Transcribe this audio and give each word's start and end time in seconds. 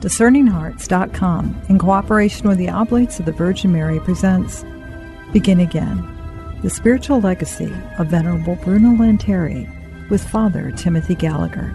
DiscerningHearts.com, 0.00 1.62
in 1.68 1.78
cooperation 1.78 2.48
with 2.48 2.58
the 2.58 2.68
Oblates 2.68 3.20
of 3.20 3.26
the 3.26 3.32
Virgin 3.32 3.72
Mary, 3.72 4.00
presents 4.00 4.64
Begin 5.32 5.60
Again 5.60 6.06
The 6.62 6.70
Spiritual 6.70 7.20
Legacy 7.20 7.72
of 7.98 8.08
Venerable 8.08 8.56
Bruno 8.56 8.90
Lanteri 8.90 9.68
with 10.10 10.28
Father 10.28 10.72
Timothy 10.72 11.14
Gallagher. 11.14 11.74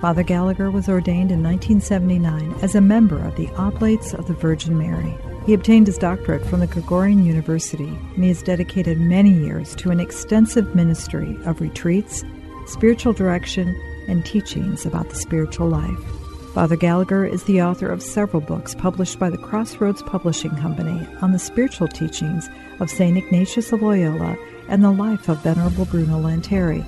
Father 0.00 0.24
Gallagher 0.24 0.70
was 0.70 0.88
ordained 0.88 1.30
in 1.30 1.42
1979 1.42 2.54
as 2.60 2.74
a 2.74 2.80
member 2.80 3.24
of 3.24 3.36
the 3.36 3.48
Oblates 3.50 4.12
of 4.12 4.26
the 4.26 4.34
Virgin 4.34 4.76
Mary. 4.76 5.16
He 5.46 5.54
obtained 5.54 5.86
his 5.86 5.98
doctorate 5.98 6.44
from 6.44 6.58
the 6.58 6.66
Gregorian 6.66 7.24
University, 7.24 7.86
and 7.86 8.24
he 8.24 8.28
has 8.28 8.42
dedicated 8.42 8.98
many 8.98 9.32
years 9.32 9.76
to 9.76 9.90
an 9.90 10.00
extensive 10.00 10.74
ministry 10.74 11.38
of 11.44 11.60
retreats, 11.60 12.24
spiritual 12.66 13.12
direction, 13.12 13.80
and 14.08 14.26
teachings 14.26 14.84
about 14.84 15.08
the 15.08 15.14
spiritual 15.14 15.68
life. 15.68 16.21
Father 16.54 16.76
Gallagher 16.76 17.24
is 17.24 17.44
the 17.44 17.62
author 17.62 17.88
of 17.88 18.02
several 18.02 18.42
books 18.42 18.74
published 18.74 19.18
by 19.18 19.30
the 19.30 19.38
Crossroads 19.38 20.02
Publishing 20.02 20.54
Company 20.56 21.06
on 21.22 21.32
the 21.32 21.38
spiritual 21.38 21.88
teachings 21.88 22.50
of 22.78 22.90
St. 22.90 23.16
Ignatius 23.16 23.72
of 23.72 23.80
Loyola 23.80 24.36
and 24.68 24.84
the 24.84 24.90
life 24.90 25.30
of 25.30 25.38
Venerable 25.38 25.86
Bruno 25.86 26.20
Lanteri. 26.20 26.84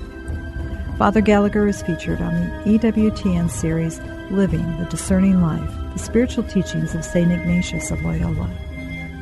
Father 0.99 1.19
Gallagher 1.19 1.67
is 1.67 1.81
featured 1.81 2.21
on 2.21 2.33
the 2.35 2.77
EWTN 2.77 3.49
series 3.49 3.99
Living 4.29 4.77
the 4.77 4.85
Discerning 4.85 5.41
Life, 5.41 5.73
the 5.93 5.99
spiritual 5.99 6.43
teachings 6.43 6.93
of 6.93 7.03
St. 7.03 7.31
Ignatius 7.31 7.89
of 7.89 8.03
Loyola. 8.03 8.47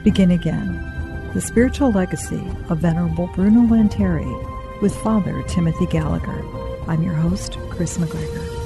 Begin 0.04 0.32
again. 0.32 1.32
The 1.34 1.41
spiritual 1.41 1.94
legacy 1.94 2.44
of 2.68 2.80
Venerable 2.80 3.27
Bruno 3.27 3.62
Lanteri 3.62 4.82
with 4.82 4.94
Father 4.98 5.41
Timothy 5.44 5.85
Gallagher. 5.85 6.44
I'm 6.90 7.02
your 7.02 7.16
host, 7.16 7.57
Chris 7.70 7.98
McGregor. 7.98 8.62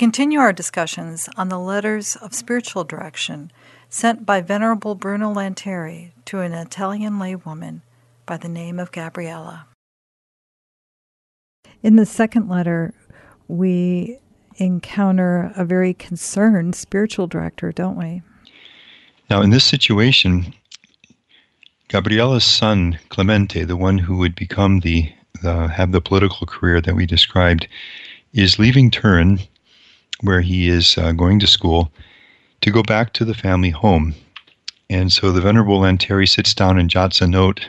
Continue 0.00 0.38
our 0.38 0.50
discussions 0.50 1.28
on 1.36 1.50
the 1.50 1.58
letters 1.58 2.16
of 2.16 2.32
spiritual 2.32 2.84
direction 2.84 3.52
sent 3.90 4.24
by 4.24 4.40
Venerable 4.40 4.94
Bruno 4.94 5.30
Lanteri 5.30 6.12
to 6.24 6.40
an 6.40 6.54
Italian 6.54 7.18
laywoman 7.18 7.82
by 8.24 8.38
the 8.38 8.48
name 8.48 8.78
of 8.78 8.92
Gabriella. 8.92 9.66
In 11.82 11.96
the 11.96 12.06
second 12.06 12.48
letter, 12.48 12.94
we 13.46 14.18
encounter 14.56 15.52
a 15.54 15.66
very 15.66 15.92
concerned 15.92 16.74
spiritual 16.74 17.26
director, 17.26 17.70
don't 17.70 17.98
we? 17.98 18.22
Now, 19.28 19.42
in 19.42 19.50
this 19.50 19.64
situation, 19.64 20.54
Gabriella's 21.88 22.44
son, 22.44 22.98
Clemente, 23.10 23.64
the 23.64 23.76
one 23.76 23.98
who 23.98 24.16
would 24.16 24.34
become 24.34 24.80
the, 24.80 25.12
the 25.42 25.68
have 25.68 25.92
the 25.92 26.00
political 26.00 26.46
career 26.46 26.80
that 26.80 26.96
we 26.96 27.04
described, 27.04 27.68
is 28.32 28.58
leaving 28.58 28.90
Turin 28.90 29.40
where 30.22 30.40
he 30.40 30.68
is 30.68 30.96
uh, 30.98 31.12
going 31.12 31.38
to 31.40 31.46
school, 31.46 31.90
to 32.60 32.70
go 32.70 32.82
back 32.82 33.12
to 33.14 33.24
the 33.24 33.34
family 33.34 33.70
home. 33.70 34.14
And 34.88 35.12
so 35.12 35.32
the 35.32 35.40
Venerable 35.40 35.80
Lanteri 35.80 36.28
sits 36.28 36.52
down 36.52 36.78
and 36.78 36.90
jots 36.90 37.20
a 37.20 37.26
note 37.26 37.68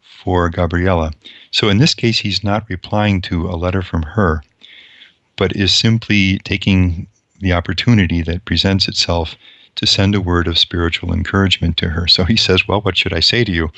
for 0.00 0.50
Gabriella. 0.50 1.12
So 1.50 1.68
in 1.68 1.78
this 1.78 1.94
case, 1.94 2.18
he's 2.18 2.44
not 2.44 2.68
replying 2.68 3.20
to 3.22 3.48
a 3.48 3.56
letter 3.56 3.82
from 3.82 4.02
her, 4.02 4.42
but 5.36 5.56
is 5.56 5.72
simply 5.72 6.38
taking 6.40 7.06
the 7.40 7.54
opportunity 7.54 8.22
that 8.22 8.44
presents 8.44 8.86
itself 8.86 9.36
to 9.76 9.86
send 9.86 10.14
a 10.14 10.20
word 10.20 10.46
of 10.46 10.58
spiritual 10.58 11.12
encouragement 11.12 11.76
to 11.78 11.88
her. 11.88 12.06
So 12.06 12.24
he 12.24 12.36
says, 12.36 12.68
Well, 12.68 12.82
what 12.82 12.98
should 12.98 13.14
I 13.14 13.20
say 13.20 13.44
to 13.44 13.52
you? 13.52 13.70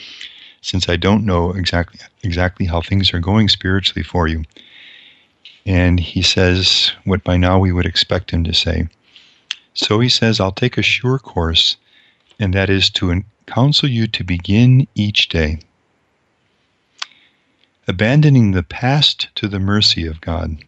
Since 0.61 0.89
I 0.89 0.97
don't 0.97 1.25
know 1.25 1.53
exactly 1.53 2.01
exactly 2.23 2.67
how 2.67 2.81
things 2.81 3.13
are 3.15 3.21
going 3.21 3.49
spiritually 3.49 4.03
for 4.03 4.27
you. 4.27 4.43
And 5.65 6.01
he 6.01 6.23
says 6.23 6.93
what 7.05 7.23
by 7.23 7.37
now 7.37 7.59
we 7.59 7.73
would 7.73 7.87
expect 7.87 8.33
him 8.33 8.45
to 8.45 8.55
say. 8.55 8.89
So 9.75 10.01
he 10.01 10.09
says, 10.09 10.41
I'll 10.41 10.53
take 10.53 10.77
a 10.77 10.83
sure 10.83 11.19
course, 11.19 11.77
and 12.39 12.53
that 12.53 12.69
is 12.69 12.91
to 12.91 13.25
counsel 13.47 13.89
you 13.89 14.07
to 14.07 14.25
begin 14.25 14.87
each 14.95 15.29
day, 15.29 15.61
abandoning 17.89 18.51
the 18.51 18.63
past 18.63 19.29
to 19.37 19.49
the 19.49 19.61
mercy 19.61 20.07
of 20.07 20.21
God 20.21 20.59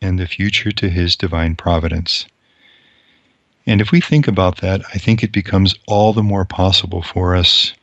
and 0.00 0.18
the 0.18 0.26
future 0.26 0.70
to 0.72 0.88
his 0.88 1.16
divine 1.16 1.56
providence. 1.56 2.26
And 3.66 3.80
if 3.80 3.90
we 3.90 4.00
think 4.00 4.28
about 4.28 4.60
that, 4.60 4.82
I 4.94 4.98
think 4.98 5.22
it 5.22 5.32
becomes 5.32 5.74
all 5.86 6.12
the 6.12 6.22
more 6.22 6.44
possible 6.44 7.02
for 7.02 7.34
us 7.34 7.74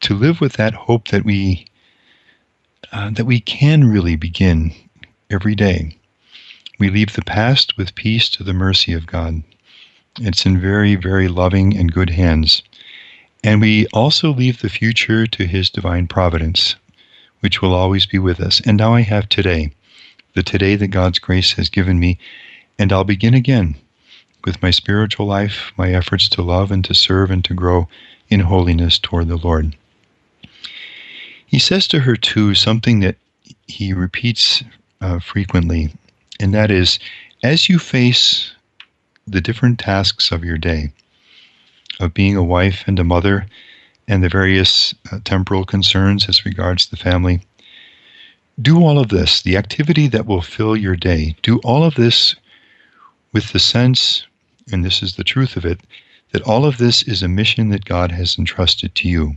to 0.00 0.14
live 0.14 0.40
with 0.40 0.54
that 0.54 0.74
hope 0.74 1.08
that 1.08 1.24
we 1.24 1.66
uh, 2.92 3.10
that 3.10 3.24
we 3.24 3.40
can 3.40 3.84
really 3.84 4.16
begin 4.16 4.72
every 5.30 5.54
day. 5.54 5.96
We 6.78 6.90
leave 6.90 7.14
the 7.14 7.22
past 7.22 7.76
with 7.76 7.94
peace 7.94 8.28
to 8.30 8.44
the 8.44 8.52
mercy 8.52 8.92
of 8.92 9.06
God. 9.06 9.42
It's 10.20 10.46
in 10.46 10.60
very, 10.60 10.94
very 10.94 11.28
loving 11.28 11.76
and 11.76 11.92
good 11.92 12.10
hands. 12.10 12.62
And 13.42 13.60
we 13.60 13.86
also 13.88 14.32
leave 14.32 14.60
the 14.60 14.68
future 14.68 15.26
to 15.26 15.46
His 15.46 15.70
divine 15.70 16.06
providence, 16.06 16.76
which 17.40 17.62
will 17.62 17.74
always 17.74 18.06
be 18.06 18.18
with 18.18 18.40
us. 18.40 18.60
And 18.60 18.76
now 18.76 18.94
I 18.94 19.02
have 19.02 19.28
today, 19.28 19.72
the 20.34 20.42
today 20.42 20.76
that 20.76 20.88
God's 20.88 21.18
grace 21.18 21.52
has 21.52 21.68
given 21.68 21.98
me, 21.98 22.18
and 22.78 22.92
I'll 22.92 23.04
begin 23.04 23.34
again 23.34 23.76
with 24.44 24.62
my 24.62 24.70
spiritual 24.70 25.26
life, 25.26 25.72
my 25.76 25.92
efforts 25.92 26.28
to 26.30 26.42
love 26.42 26.70
and 26.70 26.84
to 26.84 26.94
serve 26.94 27.30
and 27.30 27.44
to 27.44 27.54
grow 27.54 27.88
in 28.28 28.40
holiness 28.40 28.98
toward 28.98 29.28
the 29.28 29.36
Lord. 29.36 29.76
He 31.46 31.58
says 31.58 31.86
to 31.88 32.00
her, 32.00 32.16
too, 32.16 32.54
something 32.54 33.00
that 33.00 33.16
he 33.66 33.92
repeats 33.92 34.62
uh, 35.00 35.20
frequently, 35.20 35.92
and 36.40 36.52
that 36.52 36.70
is 36.70 36.98
as 37.42 37.68
you 37.68 37.78
face 37.78 38.52
the 39.26 39.40
different 39.40 39.78
tasks 39.78 40.32
of 40.32 40.44
your 40.44 40.58
day, 40.58 40.92
of 42.00 42.14
being 42.14 42.36
a 42.36 42.42
wife 42.42 42.84
and 42.86 42.98
a 42.98 43.04
mother, 43.04 43.46
and 44.08 44.22
the 44.22 44.28
various 44.28 44.94
uh, 45.10 45.18
temporal 45.24 45.64
concerns 45.64 46.28
as 46.28 46.44
regards 46.44 46.86
the 46.86 46.96
family, 46.96 47.40
do 48.60 48.82
all 48.82 48.98
of 48.98 49.08
this, 49.08 49.42
the 49.42 49.56
activity 49.56 50.08
that 50.08 50.26
will 50.26 50.42
fill 50.42 50.76
your 50.76 50.96
day, 50.96 51.36
do 51.42 51.58
all 51.58 51.84
of 51.84 51.94
this 51.94 52.34
with 53.32 53.52
the 53.52 53.58
sense, 53.58 54.26
and 54.72 54.84
this 54.84 55.02
is 55.02 55.16
the 55.16 55.24
truth 55.24 55.56
of 55.56 55.64
it, 55.64 55.80
that 56.32 56.42
all 56.42 56.64
of 56.64 56.78
this 56.78 57.02
is 57.02 57.22
a 57.22 57.28
mission 57.28 57.68
that 57.70 57.84
God 57.84 58.12
has 58.12 58.38
entrusted 58.38 58.94
to 58.94 59.08
you. 59.08 59.34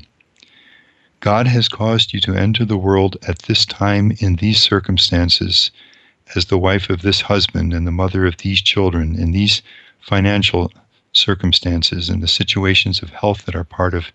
God 1.19 1.47
has 1.47 1.67
caused 1.67 2.13
you 2.13 2.21
to 2.21 2.33
enter 2.33 2.63
the 2.63 2.77
world 2.77 3.17
at 3.27 3.39
this 3.39 3.65
time 3.65 4.13
in 4.19 4.35
these 4.35 4.61
circumstances 4.61 5.69
as 6.35 6.45
the 6.45 6.57
wife 6.57 6.89
of 6.89 7.01
this 7.01 7.21
husband 7.21 7.73
and 7.73 7.85
the 7.85 7.91
mother 7.91 8.25
of 8.25 8.37
these 8.37 8.61
children 8.61 9.19
in 9.19 9.31
these 9.31 9.61
financial 9.99 10.71
circumstances 11.11 12.07
and 12.07 12.23
the 12.23 12.27
situations 12.27 13.01
of 13.01 13.09
health 13.09 13.45
that 13.45 13.55
are 13.55 13.65
part 13.65 13.93
of 13.93 14.11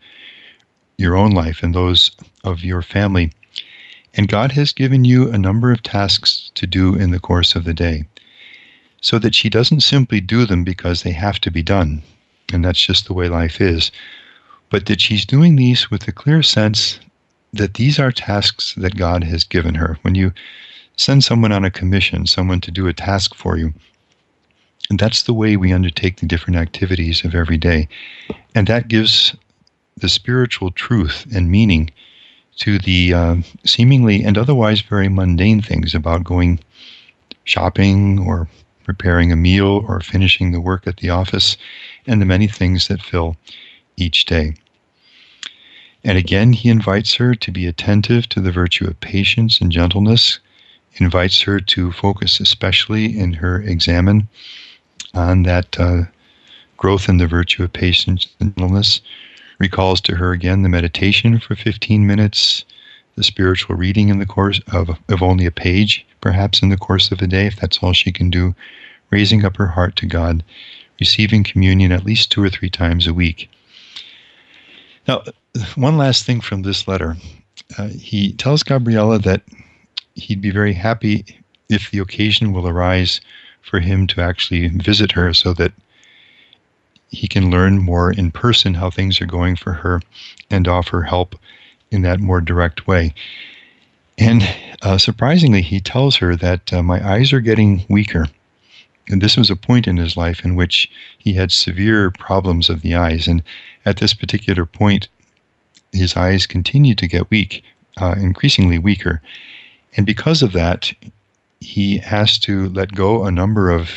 your 0.97 1.17
own 1.17 1.33
life 1.33 1.63
and 1.63 1.75
those 1.75 2.11
of 2.43 2.65
your 2.65 2.81
family. 2.81 3.33
And 4.15 4.29
God 4.29 4.53
has 4.53 4.73
given 4.73 5.05
you 5.05 5.31
a 5.31 5.39
number 5.39 5.73
of 5.73 5.83
tasks 5.83 6.51
to 6.55 6.67
do 6.67 6.95
in 6.95 7.11
the 7.11 7.21
course 7.21 7.55
of 7.55 7.65
the 7.65 7.75
day 7.75 8.05
so 9.01 9.19
that 9.19 9.35
she 9.35 9.51
doesn't 9.51 9.81
simply 9.81 10.21
do 10.21 10.47
them 10.47 10.65
because 10.65 11.03
they 11.03 11.13
have 11.13 11.39
to 11.41 11.51
be 11.51 11.63
done. 11.63 12.03
And 12.53 12.65
that's 12.65 12.81
just 12.81 13.07
the 13.07 13.13
way 13.13 13.29
life 13.29 13.61
is 13.61 13.91
but 14.71 14.87
that 14.87 15.01
she's 15.01 15.25
doing 15.25 15.57
these 15.57 15.91
with 15.91 16.07
a 16.09 16.13
clear 16.13 16.43
sense 16.43 17.01
that 17.53 17.75
these 17.75 17.99
are 17.99 18.11
tasks 18.11 18.75
that 18.77 18.97
God 18.97 19.25
has 19.25 19.45
given 19.45 19.75
her. 19.77 19.99
When 20.03 20.15
you 20.15 20.33
send 20.97 21.23
someone 21.25 21.53
on 21.53 21.65
a 21.65 21.71
commission, 21.71 22.27
someone 22.27 22.61
to 22.63 22.71
do 22.71 22.89
a 22.89 22.93
task 22.93 23.35
for 23.35 23.57
you, 23.57 23.73
and 24.91 24.99
that's 24.99 25.23
the 25.23 25.35
way 25.35 25.57
we 25.57 25.73
undertake 25.73 26.21
the 26.21 26.27
different 26.27 26.59
activities 26.59 27.25
of 27.25 27.35
every 27.35 27.57
day. 27.57 27.89
And 28.55 28.67
that 28.67 28.89
gives 28.89 29.35
the 29.97 30.09
spiritual 30.09 30.71
truth 30.71 31.27
and 31.35 31.51
meaning 31.51 31.91
to 32.57 32.79
the 32.79 33.15
uh, 33.15 33.37
seemingly 33.65 34.23
and 34.23 34.37
otherwise 34.37 34.81
very 34.81 35.09
mundane 35.09 35.63
things 35.63 35.95
about 35.95 36.25
going 36.25 36.61
shopping 37.45 38.19
or 38.19 38.49
preparing 38.85 39.33
a 39.33 39.37
meal 39.37 39.85
or 39.89 40.01
finishing 40.01 40.53
the 40.53 40.61
work 40.61 40.87
at 40.87 40.99
the 40.99 41.11
office 41.11 41.57
and 42.07 42.21
the 42.21 42.27
many 42.27 42.47
things 42.47 42.89
that 42.89 43.03
fill 43.03 43.37
each 43.97 44.25
day. 44.25 44.55
And 46.03 46.19
again, 46.19 46.53
he 46.53 46.69
invites 46.69 47.15
her 47.15 47.35
to 47.35 47.51
be 47.51 47.67
attentive 47.67 48.29
to 48.31 48.41
the 48.41 48.53
virtue 48.53 48.87
of 48.87 49.01
patience 49.01 49.61
and 49.61 49.73
gentleness, 49.73 50.39
invites 50.97 51.41
her 51.43 51.61
to 51.61 51.93
focus 51.93 52.41
especially 52.41 53.19
in 53.19 53.33
her 53.35 53.61
examen 53.63 54.29
on 55.15 55.45
that 55.45 55.79
uh, 55.81 56.03
growth 56.77 57.09
in 57.09 57.19
the 57.19 57.27
virtue 57.27 57.63
of 57.63 57.73
patience 57.73 58.27
and 58.41 58.57
gentleness, 58.57 59.01
recalls 59.59 60.01
to 60.03 60.17
her 60.17 60.33
again 60.33 60.63
the 60.63 60.69
meditation 60.69 61.39
for 61.39 61.55
15 61.55 62.07
minutes, 62.07 62.65
the 63.17 63.25
spiritual 63.25 63.77
reading 63.77 64.09
in 64.09 64.19
the 64.19 64.27
course 64.27 64.61
of, 64.73 64.91
of 65.09 65.23
only 65.23 65.47
a 65.47 65.51
page, 65.51 66.05
perhaps 66.21 66.63
in 66.63 66.69
the 66.69 66.77
course 66.77 67.11
of 67.13 67.23
a 67.23 67.27
day, 67.27 67.47
if 67.47 67.57
that's 67.57 67.79
all 67.79 67.93
she 67.93 68.13
can 68.13 68.29
do, 68.29 68.55
raising 69.11 69.45
up 69.45 69.57
her 69.57 69.69
heart 69.69 69.97
to 69.97 70.07
God, 70.07 70.43
receiving 70.99 71.45
communion 71.45 71.93
at 71.93 72.05
least 72.05 72.31
two 72.31 72.43
or 72.43 72.51
three 72.51 72.71
times 72.71 73.07
a 73.07 73.15
week. 73.15 73.49
Now, 75.07 75.23
one 75.75 75.97
last 75.97 76.25
thing 76.25 76.41
from 76.41 76.63
this 76.63 76.89
letter. 76.89 77.17
Uh, 77.79 77.89
he 77.89 78.33
tells 78.33 78.63
Gabriella 78.63 79.19
that 79.21 79.43
he'd 80.15 80.41
be 80.41 80.51
very 80.51 80.73
happy 80.73 81.25
if 81.69 81.91
the 81.91 81.99
occasion 81.99 82.53
will 82.53 82.69
arise 82.69 83.21
for 83.63 83.81
him 83.81 84.07
to 84.09 84.21
actually 84.21 84.69
visit 84.69 85.13
her 85.13 85.33
so 85.33 85.55
that 85.55 85.73
he 87.11 87.29
can 87.29 87.51
learn 87.51 87.79
more 87.79 88.13
in 88.13 88.31
person 88.31 88.75
how 88.75 88.91
things 88.91 89.21
are 89.21 89.27
going 89.27 89.57
for 89.57 89.73
her 89.73 90.01
and 90.51 90.69
offer 90.69 91.03
help 91.03 91.37
in 91.91 92.03
that 92.03 92.21
more 92.21 92.41
direct 92.41 92.87
way. 92.87 93.15
And 94.19 94.43
uh, 94.83 94.99
surprisingly, 94.99 95.63
he 95.63 95.81
tells 95.81 96.17
her 96.17 96.37
that 96.37 96.73
uh, 96.73 96.83
my 96.83 97.07
eyes 97.07 97.33
are 97.33 97.41
getting 97.41 97.85
weaker. 97.89 98.27
And 99.09 99.21
this 99.21 99.37
was 99.37 99.51
a 99.51 99.57
point 99.57 99.87
in 99.87 99.97
his 99.97 100.17
life 100.17 100.45
in 100.45 100.55
which 100.55 100.91
he 101.19 101.35
had 101.35 101.53
severe 101.53 102.11
problems 102.11 102.71
of 102.71 102.83
the 102.83 102.95
eyes. 102.95 103.29
And 103.29 103.43
at 103.85 103.99
this 103.99 104.15
particular 104.15 104.67
point, 104.67 105.09
his 105.93 106.17
eyes 106.17 106.47
continued 106.47 106.99
to 106.99 107.07
get 107.07 107.31
weak, 107.31 107.63
uh, 107.99 108.15
increasingly 108.19 108.79
weaker. 108.79 109.23
And 109.97 110.07
because 110.07 110.43
of 110.43 110.53
that, 110.53 110.93
he 111.61 111.99
has 111.99 112.39
to 112.41 112.69
let 112.71 112.95
go 112.95 113.25
a 113.25 113.31
number 113.31 113.71
of 113.71 113.91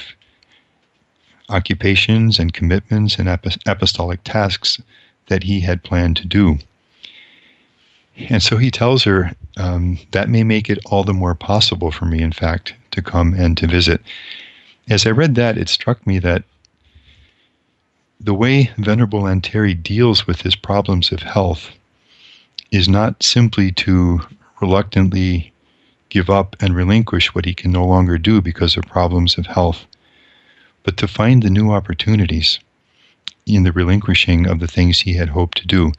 occupations 1.50 2.40
and 2.40 2.54
commitments 2.54 3.18
and 3.18 3.30
apostolic 3.66 4.24
tasks 4.24 4.82
that 5.28 5.44
he 5.44 5.60
had 5.62 5.84
planned 5.84 6.18
to 6.18 6.28
do. 6.28 6.58
And 8.30 8.42
so 8.42 8.58
he 8.58 8.72
tells 8.72 9.04
her, 9.04 9.32
um, 9.58 10.00
that 10.12 10.30
may 10.30 10.44
make 10.44 10.70
it 10.70 10.80
all 10.86 11.04
the 11.04 11.14
more 11.14 11.36
possible 11.36 11.92
for 11.92 12.06
me, 12.06 12.22
in 12.22 12.32
fact, 12.32 12.74
to 12.92 13.02
come 13.02 13.34
and 13.34 13.58
to 13.58 13.68
visit. 13.68 14.02
As 14.90 15.06
I 15.06 15.12
read 15.12 15.36
that, 15.36 15.58
it 15.58 15.70
struck 15.70 16.06
me 16.08 16.20
that 16.20 16.44
the 18.20 18.34
way 18.34 18.72
Venerable 18.78 19.22
Lanteri 19.22 19.74
deals 19.74 20.26
with 20.26 20.42
his 20.42 20.56
problems 20.56 21.12
of 21.12 21.22
health 21.22 21.72
is 22.72 22.90
not 22.90 23.22
simply 23.24 23.72
to 23.72 24.22
reluctantly 24.60 25.54
give 26.10 26.30
up 26.30 26.56
and 26.60 26.76
relinquish 26.76 27.34
what 27.36 27.46
he 27.46 27.54
can 27.54 27.72
no 27.72 27.86
longer 27.86 28.18
do 28.18 28.42
because 28.42 28.76
of 28.76 28.84
problems 28.86 29.38
of 29.38 29.46
health, 29.46 29.86
but 30.84 30.98
to 30.98 31.08
find 31.08 31.44
the 31.44 31.50
new 31.50 31.72
opportunities 31.72 32.60
in 33.46 33.64
the 33.64 33.72
relinquishing 33.72 34.48
of 34.48 34.60
the 34.60 34.68
things 34.68 35.02
he 35.02 35.14
had 35.14 35.30
hoped 35.30 35.58
to 35.60 35.68
do. 35.68 35.92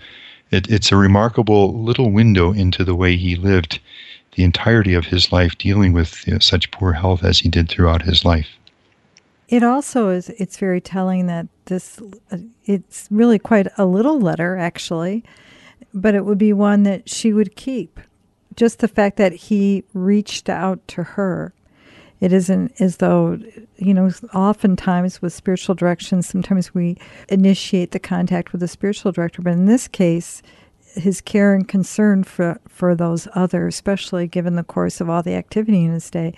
It, 0.50 0.68
it's 0.70 0.92
a 0.92 0.96
remarkable 0.96 1.82
little 1.82 2.10
window 2.10 2.52
into 2.52 2.84
the 2.84 2.94
way 2.94 3.16
he 3.16 3.36
lived 3.36 3.80
the 4.34 4.44
entirety 4.44 4.94
of 4.94 5.06
his 5.06 5.32
life 5.32 5.56
dealing 5.58 5.92
with 5.92 6.26
you 6.26 6.34
know, 6.34 6.38
such 6.38 6.70
poor 6.70 6.92
health 6.92 7.24
as 7.24 7.40
he 7.40 7.48
did 7.48 7.68
throughout 7.68 8.02
his 8.02 8.24
life. 8.24 8.48
It 9.48 9.62
also 9.62 10.10
is 10.10 10.28
it's 10.30 10.58
very 10.58 10.80
telling 10.80 11.26
that 11.26 11.46
this 11.68 12.00
it's 12.64 13.08
really 13.10 13.38
quite 13.38 13.68
a 13.78 13.86
little 13.86 14.20
letter 14.20 14.56
actually, 14.56 15.24
but 15.94 16.14
it 16.14 16.24
would 16.24 16.38
be 16.38 16.52
one 16.52 16.82
that 16.82 17.08
she 17.08 17.32
would 17.32 17.56
keep. 17.56 18.00
Just 18.56 18.80
the 18.80 18.88
fact 18.88 19.16
that 19.16 19.32
he 19.32 19.84
reached 19.94 20.48
out 20.48 20.86
to 20.88 21.02
her 21.02 21.54
it 22.20 22.32
isn't 22.32 22.80
as 22.80 22.96
though, 22.96 23.38
you 23.76 23.94
know, 23.94 24.10
oftentimes 24.34 25.22
with 25.22 25.32
spiritual 25.32 25.74
direction, 25.74 26.22
sometimes 26.22 26.74
we 26.74 26.96
initiate 27.28 27.92
the 27.92 28.00
contact 28.00 28.52
with 28.52 28.60
the 28.60 28.68
spiritual 28.68 29.12
director, 29.12 29.40
but 29.40 29.52
in 29.52 29.66
this 29.66 29.86
case, 29.86 30.42
his 30.94 31.20
care 31.20 31.54
and 31.54 31.68
concern 31.68 32.24
for, 32.24 32.60
for 32.68 32.94
those 32.94 33.28
others, 33.34 33.74
especially 33.74 34.26
given 34.26 34.56
the 34.56 34.64
course 34.64 35.00
of 35.00 35.08
all 35.08 35.22
the 35.22 35.34
activity 35.34 35.84
in 35.84 35.92
his 35.92 36.10
day, 36.10 36.34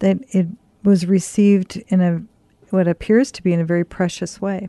that 0.00 0.18
it 0.30 0.48
was 0.82 1.06
received 1.06 1.76
in 1.88 2.00
a 2.00 2.22
what 2.72 2.88
appears 2.88 3.30
to 3.32 3.42
be 3.42 3.52
in 3.52 3.60
a 3.60 3.64
very 3.64 3.84
precious 3.84 4.40
way. 4.40 4.68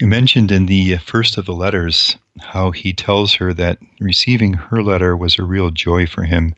You 0.00 0.06
mentioned 0.06 0.50
in 0.50 0.66
the 0.66 0.96
first 0.96 1.38
of 1.38 1.46
the 1.46 1.52
letters 1.52 2.16
how 2.40 2.70
he 2.70 2.92
tells 2.92 3.34
her 3.34 3.52
that 3.54 3.78
receiving 4.00 4.54
her 4.54 4.82
letter 4.82 5.16
was 5.16 5.38
a 5.38 5.44
real 5.44 5.70
joy 5.70 6.06
for 6.06 6.24
him 6.24 6.54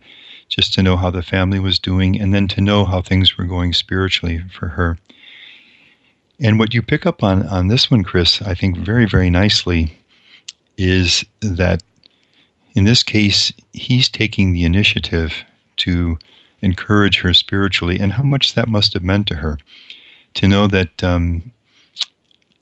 just 0.49 0.73
to 0.75 0.83
know 0.83 0.97
how 0.97 1.11
the 1.11 1.23
family 1.23 1.59
was 1.59 1.79
doing 1.79 2.21
and 2.21 2.33
then 2.33 2.49
to 2.49 2.61
know 2.61 2.85
how 2.85 3.03
things 3.03 3.37
were 3.37 3.45
going 3.45 3.73
spiritually 3.73 4.43
for 4.57 4.69
her. 4.69 4.99
And 6.41 6.59
what 6.59 6.75
you 6.75 6.83
pick 6.83 7.07
up 7.07 7.23
on 7.23 7.47
on 7.49 7.69
this 7.69 7.91
one, 7.91 8.03
Chris, 8.03 8.41
I 8.43 8.55
think 8.55 8.79
very, 8.79 9.07
very 9.07 9.31
nicely, 9.31 9.99
is 10.77 11.25
that 11.41 11.83
in 12.75 12.85
this 12.85 13.03
case, 13.03 13.53
he's 13.73 14.09
taking 14.09 14.53
the 14.53 14.65
initiative 14.65 15.33
to 15.79 16.19
encourage 16.61 17.21
her 17.21 17.35
spiritually, 17.35 18.01
and 18.01 18.13
how 18.13 18.23
much 18.23 18.55
that 18.55 18.69
must 18.69 18.95
have 18.95 19.03
meant 19.03 19.27
to 19.29 19.35
her 19.37 19.59
to 20.35 20.49
know 20.49 20.67
that 20.67 21.03
um, 21.03 21.53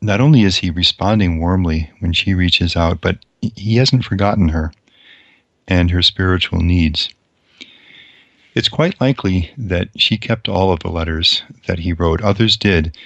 not 0.00 0.20
only 0.20 0.42
is 0.42 0.56
he 0.56 0.70
responding 0.70 1.38
warmly 1.38 1.90
when 2.00 2.12
she 2.12 2.34
reaches 2.34 2.76
out, 2.76 3.00
but 3.00 3.18
he 3.40 3.76
hasn't 3.76 4.04
forgotten 4.04 4.48
her 4.48 4.72
and 5.68 5.90
her 5.90 6.02
spiritual 6.02 6.60
needs. 6.60 7.08
It's 8.54 8.68
quite 8.68 9.00
likely 9.00 9.50
that 9.56 9.88
she 9.96 10.18
kept 10.18 10.48
all 10.48 10.72
of 10.72 10.80
the 10.80 10.90
letters 10.90 11.42
that 11.66 11.78
he 11.78 11.92
wrote. 11.92 12.20
Others 12.20 12.56
did. 12.56 12.96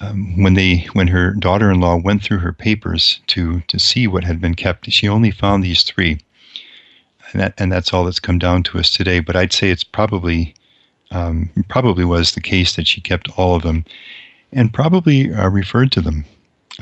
Um, 0.00 0.42
when 0.42 0.54
they, 0.54 0.86
when 0.92 1.08
her 1.08 1.32
daughter-in-law 1.32 1.96
went 2.04 2.22
through 2.22 2.38
her 2.38 2.52
papers 2.52 3.20
to 3.28 3.62
to 3.62 3.78
see 3.78 4.06
what 4.06 4.24
had 4.24 4.40
been 4.40 4.54
kept, 4.54 4.92
she 4.92 5.08
only 5.08 5.30
found 5.30 5.64
these 5.64 5.82
three, 5.82 6.18
and 7.32 7.40
that 7.40 7.54
and 7.56 7.72
that's 7.72 7.94
all 7.94 8.04
that's 8.04 8.20
come 8.20 8.38
down 8.38 8.62
to 8.64 8.78
us 8.78 8.90
today. 8.90 9.20
But 9.20 9.36
I'd 9.36 9.54
say 9.54 9.70
it's 9.70 9.84
probably 9.84 10.54
um, 11.10 11.50
probably 11.68 12.04
was 12.04 12.32
the 12.32 12.40
case 12.40 12.76
that 12.76 12.86
she 12.86 13.00
kept 13.00 13.28
all 13.38 13.54
of 13.54 13.62
them, 13.62 13.84
and 14.52 14.72
probably 14.72 15.32
uh, 15.32 15.48
referred 15.48 15.92
to 15.92 16.00
them. 16.00 16.24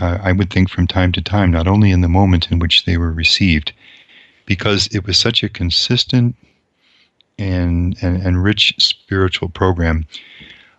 Uh, 0.00 0.18
I 0.22 0.32
would 0.32 0.50
think 0.50 0.70
from 0.70 0.86
time 0.86 1.12
to 1.12 1.22
time, 1.22 1.50
not 1.50 1.68
only 1.68 1.90
in 1.90 2.00
the 2.00 2.08
moment 2.08 2.50
in 2.50 2.58
which 2.58 2.84
they 2.84 2.96
were 2.96 3.12
received, 3.12 3.72
because 4.46 4.88
it 4.88 5.06
was 5.06 5.18
such 5.18 5.42
a 5.42 5.48
consistent 5.48 6.36
and, 7.38 7.96
and, 8.02 8.20
and 8.22 8.42
rich 8.42 8.74
spiritual 8.78 9.48
program. 9.48 10.06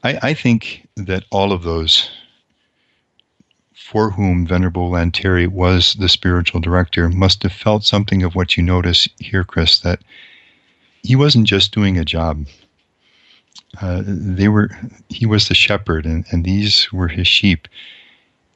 I, 0.03 0.19
I 0.21 0.33
think 0.33 0.87
that 0.95 1.23
all 1.31 1.51
of 1.51 1.63
those 1.63 2.09
for 3.73 4.09
whom 4.11 4.47
Venerable 4.47 4.89
Lanteri 4.89 5.47
was 5.47 5.93
the 5.93 6.09
spiritual 6.09 6.59
director 6.59 7.07
must 7.07 7.43
have 7.43 7.51
felt 7.51 7.83
something 7.83 8.23
of 8.23 8.33
what 8.33 8.57
you 8.57 8.63
notice 8.63 9.07
here, 9.19 9.43
Chris, 9.43 9.79
that 9.81 10.01
he 11.03 11.15
wasn't 11.15 11.45
just 11.45 11.73
doing 11.73 11.97
a 11.97 12.03
job. 12.03 12.47
Uh, 13.81 14.03
they 14.05 14.47
were 14.47 14.69
he 15.09 15.25
was 15.25 15.47
the 15.47 15.55
shepherd 15.55 16.05
and, 16.05 16.25
and 16.31 16.45
these 16.45 16.91
were 16.93 17.07
his 17.07 17.27
sheep 17.27 17.67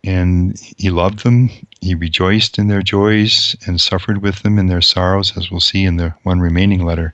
and 0.03 0.57
he 0.77 0.89
loved 0.89 1.23
them 1.23 1.49
he 1.81 1.93
rejoiced 1.93 2.57
in 2.57 2.67
their 2.67 2.81
joys 2.81 3.55
and 3.65 3.81
suffered 3.81 4.21
with 4.21 4.43
them 4.43 4.57
in 4.57 4.67
their 4.67 4.81
sorrows 4.81 5.35
as 5.35 5.51
we'll 5.51 5.59
see 5.59 5.83
in 5.83 5.97
the 5.97 6.13
one 6.23 6.39
remaining 6.39 6.85
letter 6.85 7.11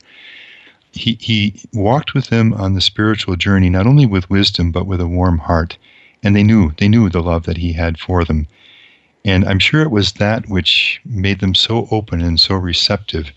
he, 0.95 1.17
he 1.19 1.61
walked 1.73 2.13
with 2.13 2.27
them 2.27 2.53
on 2.53 2.73
the 2.73 2.81
spiritual 2.81 3.35
journey, 3.35 3.69
not 3.69 3.85
only 3.85 4.05
with 4.05 4.29
wisdom, 4.29 4.71
but 4.71 4.87
with 4.87 5.01
a 5.01 5.07
warm 5.07 5.39
heart. 5.39 5.77
And 6.23 6.35
they 6.35 6.43
knew, 6.43 6.71
they 6.77 6.87
knew 6.87 7.09
the 7.09 7.21
love 7.21 7.43
that 7.43 7.57
he 7.57 7.73
had 7.73 7.99
for 7.99 8.23
them. 8.23 8.47
And 9.23 9.45
I'm 9.45 9.59
sure 9.59 9.81
it 9.81 9.91
was 9.91 10.13
that 10.13 10.47
which 10.47 11.01
made 11.03 11.39
them 11.39 11.53
so 11.53 11.87
open 11.91 12.21
and 12.21 12.39
so 12.39 12.55
receptive 12.55 13.31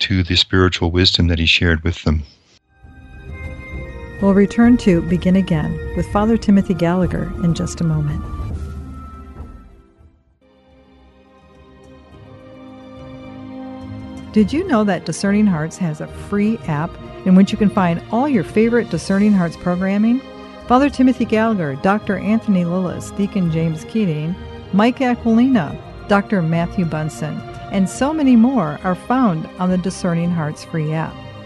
to 0.00 0.22
the 0.22 0.36
spiritual 0.36 0.90
wisdom 0.90 1.28
that 1.28 1.38
he 1.38 1.46
shared 1.46 1.82
with 1.82 2.02
them. 2.04 2.24
We'll 4.22 4.32
return 4.32 4.78
to 4.78 5.02
Begin 5.02 5.36
Again 5.36 5.78
with 5.94 6.10
Father 6.10 6.38
Timothy 6.38 6.72
Gallagher 6.72 7.30
in 7.44 7.52
just 7.52 7.82
a 7.82 7.84
moment. 7.84 8.24
Did 14.32 14.54
you 14.54 14.66
know 14.66 14.84
that 14.84 15.04
Discerning 15.04 15.46
Hearts 15.46 15.76
has 15.78 16.00
a 16.00 16.06
free 16.06 16.56
app 16.66 16.90
in 17.26 17.34
which 17.34 17.52
you 17.52 17.58
can 17.58 17.68
find 17.68 18.02
all 18.10 18.26
your 18.26 18.44
favorite 18.44 18.88
Discerning 18.88 19.32
Hearts 19.32 19.56
programming? 19.58 20.22
Father 20.66 20.88
Timothy 20.88 21.26
Gallagher, 21.26 21.76
Dr. 21.76 22.16
Anthony 22.16 22.64
Lilles, 22.64 23.10
Deacon 23.12 23.50
James 23.50 23.84
Keating, 23.84 24.34
Mike 24.72 25.00
Aquilina, 25.00 25.78
Dr. 26.08 26.40
Matthew 26.40 26.86
Bunson, 26.86 27.38
and 27.70 27.88
so 27.88 28.14
many 28.14 28.34
more 28.34 28.78
are 28.82 28.94
found 28.94 29.46
on 29.58 29.68
the 29.68 29.78
Discerning 29.78 30.30
Hearts 30.30 30.64
free 30.64 30.92
app. 30.92 31.14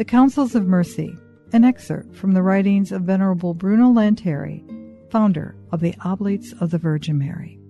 The 0.00 0.06
Counsels 0.06 0.54
of 0.54 0.66
Mercy, 0.66 1.14
an 1.52 1.62
excerpt 1.62 2.16
from 2.16 2.32
the 2.32 2.42
writings 2.42 2.90
of 2.90 3.02
Venerable 3.02 3.52
Bruno 3.52 3.92
Lanteri, 3.92 4.64
founder 5.10 5.54
of 5.72 5.80
the 5.80 5.94
Oblates 6.02 6.54
of 6.58 6.70
the 6.70 6.78
Virgin 6.78 7.18
Mary. 7.18 7.60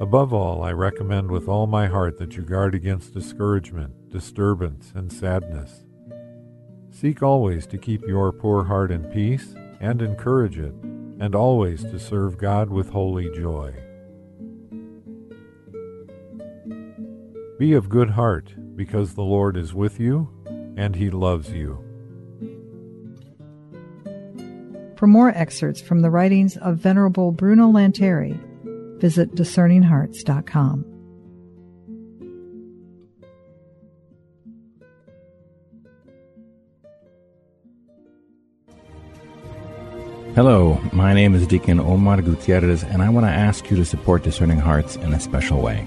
Above 0.00 0.34
all, 0.34 0.64
I 0.64 0.72
recommend 0.72 1.30
with 1.30 1.46
all 1.46 1.68
my 1.68 1.86
heart 1.86 2.18
that 2.18 2.36
you 2.36 2.42
guard 2.42 2.74
against 2.74 3.14
discouragement, 3.14 4.10
disturbance, 4.10 4.90
and 4.92 5.12
sadness. 5.12 5.84
Seek 6.90 7.22
always 7.22 7.64
to 7.68 7.78
keep 7.78 8.04
your 8.08 8.32
poor 8.32 8.64
heart 8.64 8.90
in 8.90 9.04
peace 9.04 9.54
and 9.78 10.02
encourage 10.02 10.58
it, 10.58 10.74
and 11.20 11.36
always 11.36 11.84
to 11.84 12.00
serve 12.00 12.38
God 12.38 12.70
with 12.70 12.90
holy 12.90 13.30
joy. 13.30 13.72
Be 17.58 17.74
of 17.74 17.88
good 17.88 18.10
heart, 18.10 18.52
because 18.76 19.14
the 19.14 19.22
Lord 19.22 19.56
is 19.56 19.74
with 19.74 20.00
you, 20.00 20.28
and 20.76 20.96
he 20.96 21.10
loves 21.10 21.50
you. 21.50 21.78
For 24.96 25.06
more 25.06 25.30
excerpts 25.30 25.80
from 25.80 26.00
the 26.00 26.10
writings 26.10 26.56
of 26.56 26.78
Venerable 26.78 27.32
Bruno 27.32 27.70
Lanteri, 27.70 28.38
visit 29.00 29.34
discerninghearts.com. 29.34 30.86
Hello, 40.34 40.80
my 40.92 41.12
name 41.12 41.34
is 41.34 41.46
Deacon 41.46 41.78
Omar 41.78 42.22
Gutierrez, 42.22 42.82
and 42.82 43.02
I 43.02 43.10
want 43.10 43.26
to 43.26 43.30
ask 43.30 43.70
you 43.70 43.76
to 43.76 43.84
support 43.84 44.22
Discerning 44.22 44.58
Hearts 44.58 44.96
in 44.96 45.12
a 45.12 45.20
special 45.20 45.60
way. 45.60 45.86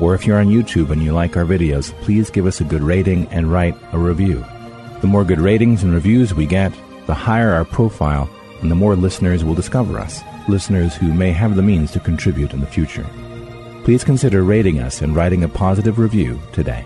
or 0.00 0.14
if 0.14 0.26
you're 0.26 0.38
on 0.38 0.46
YouTube 0.46 0.90
and 0.90 1.02
you 1.02 1.12
like 1.12 1.36
our 1.36 1.44
videos, 1.44 1.92
please 2.02 2.30
give 2.30 2.46
us 2.46 2.60
a 2.60 2.64
good 2.64 2.82
rating 2.82 3.26
and 3.28 3.50
write 3.50 3.76
a 3.92 3.98
review. 3.98 4.44
The 5.00 5.06
more 5.06 5.24
good 5.24 5.40
ratings 5.40 5.82
and 5.82 5.92
reviews 5.92 6.34
we 6.34 6.46
get, 6.46 6.72
the 7.06 7.14
higher 7.14 7.52
our 7.52 7.64
profile 7.64 8.28
and 8.60 8.70
the 8.70 8.74
more 8.76 8.96
listeners 8.96 9.44
will 9.44 9.54
discover 9.54 9.98
us, 9.98 10.22
listeners 10.48 10.96
who 10.96 11.12
may 11.12 11.32
have 11.32 11.56
the 11.56 11.62
means 11.62 11.90
to 11.92 12.00
contribute 12.00 12.52
in 12.52 12.60
the 12.60 12.66
future 12.66 13.06
please 13.84 14.02
consider 14.02 14.42
rating 14.42 14.80
us 14.80 15.02
and 15.02 15.14
writing 15.14 15.44
a 15.44 15.48
positive 15.48 15.98
review 15.98 16.40
today. 16.52 16.84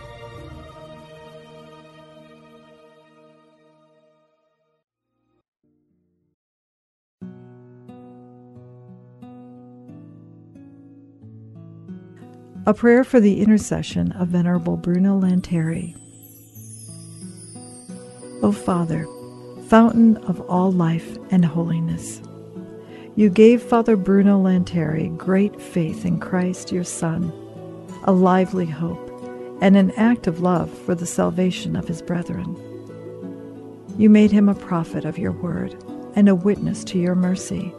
A 12.68 12.74
prayer 12.74 13.02
for 13.02 13.18
the 13.18 13.40
intercession 13.40 14.12
of 14.12 14.28
Venerable 14.28 14.76
Bruno 14.76 15.18
Lanteri. 15.18 15.96
O 18.42 18.52
Father, 18.52 19.06
fountain 19.68 20.18
of 20.18 20.38
all 20.50 20.70
life 20.70 21.16
and 21.30 21.46
holiness, 21.46 22.20
you 23.16 23.30
gave 23.30 23.62
Father 23.62 23.96
Bruno 23.96 24.38
Lanteri 24.38 25.16
great 25.16 25.58
faith 25.58 26.04
in 26.04 26.20
Christ 26.20 26.70
your 26.70 26.84
Son, 26.84 27.32
a 28.04 28.12
lively 28.12 28.66
hope, 28.66 29.08
and 29.62 29.74
an 29.74 29.90
act 29.92 30.26
of 30.26 30.40
love 30.40 30.70
for 30.70 30.94
the 30.94 31.06
salvation 31.06 31.74
of 31.74 31.88
his 31.88 32.02
brethren. 32.02 32.54
You 33.96 34.10
made 34.10 34.30
him 34.30 34.46
a 34.46 34.54
prophet 34.54 35.06
of 35.06 35.16
your 35.16 35.32
word 35.32 35.74
and 36.16 36.28
a 36.28 36.34
witness 36.34 36.84
to 36.84 36.98
your 36.98 37.14
mercy. 37.14 37.72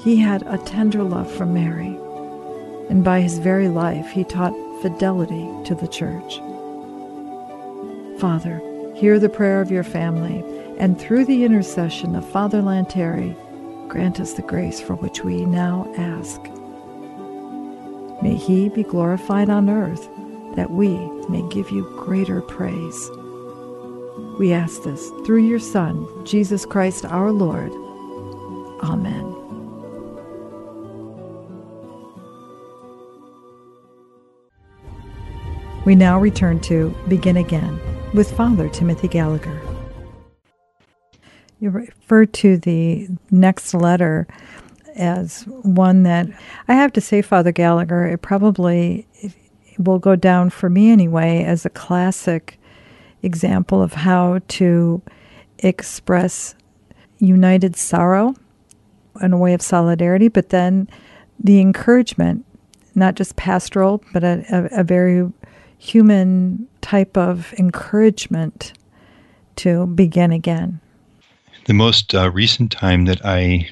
He 0.00 0.16
had 0.16 0.42
a 0.48 0.58
tender 0.66 1.04
love 1.04 1.32
for 1.32 1.46
Mary, 1.46 1.96
and 2.88 3.04
by 3.04 3.20
his 3.20 3.38
very 3.38 3.68
life 3.68 4.10
he 4.10 4.24
taught 4.24 4.54
fidelity 4.82 5.48
to 5.64 5.74
the 5.74 5.88
Church. 5.88 6.40
Father, 8.20 8.60
hear 8.94 9.18
the 9.18 9.28
prayer 9.28 9.60
of 9.60 9.70
your 9.70 9.84
family, 9.84 10.44
and 10.78 11.00
through 11.00 11.24
the 11.24 11.44
intercession 11.44 12.14
of 12.14 12.28
Father 12.28 12.60
Lanteri, 12.60 13.36
grant 13.88 14.20
us 14.20 14.34
the 14.34 14.42
grace 14.42 14.80
for 14.80 14.94
which 14.94 15.24
we 15.24 15.44
now 15.44 15.92
ask. 15.96 16.40
May 18.22 18.34
he 18.34 18.68
be 18.68 18.84
glorified 18.84 19.50
on 19.50 19.68
earth, 19.68 20.08
that 20.54 20.70
we 20.70 20.96
may 21.28 21.42
give 21.48 21.70
you 21.70 21.82
greater 21.98 22.40
praise. 22.40 23.10
We 24.38 24.52
ask 24.52 24.82
this 24.82 25.08
through 25.24 25.46
your 25.46 25.58
Son, 25.58 26.06
Jesus 26.24 26.64
Christ 26.64 27.04
our 27.04 27.32
Lord. 27.32 27.72
Amen. 28.82 29.41
We 35.84 35.96
now 35.96 36.20
return 36.20 36.60
to 36.60 36.94
Begin 37.08 37.36
Again 37.36 37.80
with 38.14 38.30
Father 38.36 38.68
Timothy 38.68 39.08
Gallagher. 39.08 39.60
You 41.58 41.70
refer 41.70 42.24
to 42.24 42.56
the 42.56 43.08
next 43.32 43.74
letter 43.74 44.28
as 44.94 45.42
one 45.48 46.04
that 46.04 46.28
I 46.68 46.74
have 46.74 46.92
to 46.92 47.00
say, 47.00 47.20
Father 47.20 47.50
Gallagher, 47.50 48.06
it 48.06 48.22
probably 48.22 49.08
will 49.76 49.98
go 49.98 50.14
down 50.14 50.50
for 50.50 50.70
me 50.70 50.92
anyway 50.92 51.42
as 51.42 51.66
a 51.66 51.70
classic 51.70 52.60
example 53.24 53.82
of 53.82 53.92
how 53.92 54.38
to 54.48 55.02
express 55.58 56.54
united 57.18 57.74
sorrow 57.74 58.36
in 59.20 59.32
a 59.32 59.38
way 59.38 59.52
of 59.52 59.60
solidarity, 59.60 60.28
but 60.28 60.50
then 60.50 60.88
the 61.40 61.60
encouragement, 61.60 62.44
not 62.94 63.16
just 63.16 63.34
pastoral, 63.34 64.00
but 64.12 64.22
a, 64.22 64.44
a, 64.48 64.80
a 64.80 64.84
very 64.84 65.28
human 65.82 66.68
type 66.80 67.16
of 67.16 67.52
encouragement 67.58 68.72
to 69.56 69.84
begin 69.88 70.30
again. 70.30 70.80
The 71.64 71.74
most 71.74 72.14
uh, 72.14 72.30
recent 72.30 72.70
time 72.70 73.06
that 73.06 73.20
I 73.26 73.68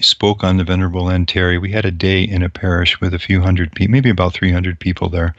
spoke 0.00 0.42
on 0.42 0.56
the 0.56 0.64
Venerable 0.64 1.04
Lanteri, 1.04 1.60
we 1.60 1.70
had 1.70 1.84
a 1.84 1.90
day 1.90 2.22
in 2.22 2.42
a 2.42 2.48
parish 2.48 2.98
with 2.98 3.12
a 3.12 3.18
few 3.18 3.42
hundred 3.42 3.74
people, 3.74 3.92
maybe 3.92 4.08
about 4.08 4.32
300 4.32 4.80
people 4.80 5.10
there. 5.10 5.34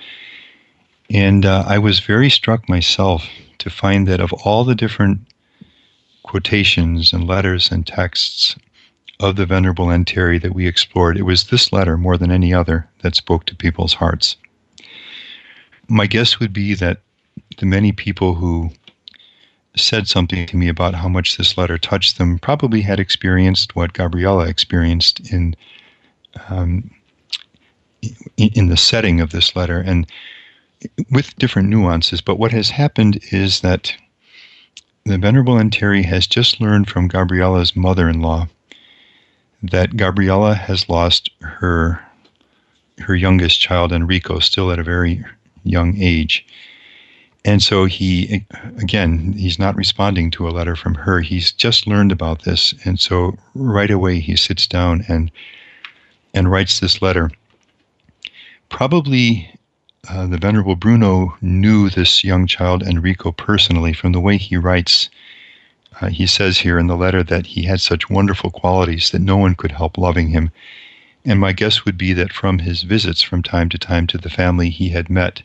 And 1.10 1.44
uh, 1.44 1.64
I 1.66 1.80
was 1.80 2.00
very 2.02 2.30
struck 2.30 2.70
myself 2.70 3.28
to 3.58 3.72
find 3.72 4.08
that 4.08 4.22
of 4.22 4.32
all 4.32 4.64
the 4.64 4.76
different 4.76 5.22
quotations 6.22 7.14
and 7.14 7.26
letters 7.26 7.72
and 7.72 7.86
texts 7.86 8.56
of 9.20 9.38
the 9.38 9.48
Venerable 9.48 9.88
Lanteri 9.88 10.40
that 10.40 10.54
we 10.54 10.68
explored, 10.68 11.18
it 11.18 11.24
was 11.24 11.46
this 11.46 11.74
letter 11.74 11.98
more 11.98 12.16
than 12.16 12.30
any 12.30 12.54
other 12.54 12.88
that 13.02 13.16
spoke 13.16 13.46
to 13.46 13.56
people's 13.56 13.96
hearts. 13.96 14.38
My 15.88 16.08
guess 16.08 16.40
would 16.40 16.54
be 16.54 16.74
that 16.76 17.02
the 17.58 17.66
many 17.66 17.92
people 17.92 18.36
who 18.36 18.72
said 19.76 20.08
something 20.08 20.46
to 20.48 20.58
me 20.58 20.68
about 20.68 20.96
how 20.96 21.08
much 21.08 21.38
this 21.38 21.58
letter 21.58 21.78
touched 21.78 22.18
them 22.18 22.40
probably 22.40 22.82
had 22.82 23.00
experienced 23.00 23.76
what 23.76 23.94
Gabriella 23.94 24.48
experienced 24.48 25.32
in 25.32 25.56
um, 26.50 26.90
in 28.38 28.68
the 28.68 28.78
setting 28.78 29.20
of 29.20 29.32
this 29.32 29.56
letter 29.56 29.80
and 29.80 30.08
with 31.10 31.36
different 31.38 31.70
nuances. 31.70 32.22
But 32.22 32.38
what 32.38 32.52
has 32.52 32.70
happened 32.70 33.20
is 33.32 33.62
that 33.62 33.96
the 35.06 35.18
Venerable 35.18 35.56
Lanteri 35.56 36.06
has 36.06 36.28
just 36.28 36.62
learned 36.62 36.90
from 36.90 37.08
Gabriella's 37.08 37.76
mother-in-law 37.76 38.48
that 39.64 39.98
Gabriella 39.98 40.56
has 40.56 40.90
lost 40.90 41.30
her 41.40 42.02
her 43.00 43.16
youngest 43.16 43.60
child 43.60 43.92
Enrico 43.92 44.40
still 44.40 44.72
at 44.72 44.80
a 44.80 44.84
very 44.84 45.24
young 45.66 45.98
age 45.98 46.46
and 47.46 47.62
so 47.62 47.86
he, 47.86 48.44
again, 48.80 49.34
he's 49.34 49.60
not 49.60 49.76
responding 49.76 50.32
to 50.32 50.48
a 50.48 50.50
letter 50.50 50.76
from 50.76 50.96
her. 50.96 51.22
He's 51.22 51.52
just 51.52 51.86
learned 51.86 52.12
about 52.12 52.42
this. 52.42 52.74
And 52.84 53.00
so 53.00 53.38
right 53.54 53.92
away 53.92 54.20
he 54.20 54.36
sits 54.36 54.66
down 54.66 55.06
and, 55.08 55.32
and 56.34 56.50
writes 56.50 56.80
this 56.80 57.04
letter. 57.04 57.30
Probably 58.70 59.48
uh, 60.10 60.26
the 60.26 60.40
Venerable 60.40 60.76
Bruno 60.76 61.38
knew 61.40 61.92
this 61.92 62.24
young 62.24 62.48
child, 62.48 62.82
Enrico, 62.82 63.32
personally 63.32 63.94
from 63.94 64.12
the 64.12 64.20
way 64.20 64.38
he 64.38 64.58
writes. 64.58 65.12
Uh, 66.02 66.08
he 66.08 66.26
says 66.26 66.58
here 66.58 66.80
in 66.80 66.88
the 66.88 66.98
letter 66.98 67.22
that 67.22 67.46
he 67.46 67.62
had 67.62 67.80
such 67.80 68.10
wonderful 68.10 68.50
qualities 68.50 69.12
that 69.12 69.22
no 69.22 69.38
one 69.38 69.54
could 69.54 69.72
help 69.72 70.00
loving 70.00 70.30
him. 70.30 70.50
And 71.26 71.40
my 71.40 71.54
guess 71.54 71.86
would 71.86 71.98
be 71.98 72.14
that 72.14 72.32
from 72.32 72.60
his 72.60 72.84
visits 72.84 73.22
from 73.22 73.42
time 73.44 73.70
to 73.70 73.78
time 73.80 74.08
to 74.08 74.18
the 74.18 74.30
family 74.30 74.70
he 74.70 74.90
had 74.90 75.10
met, 75.10 75.42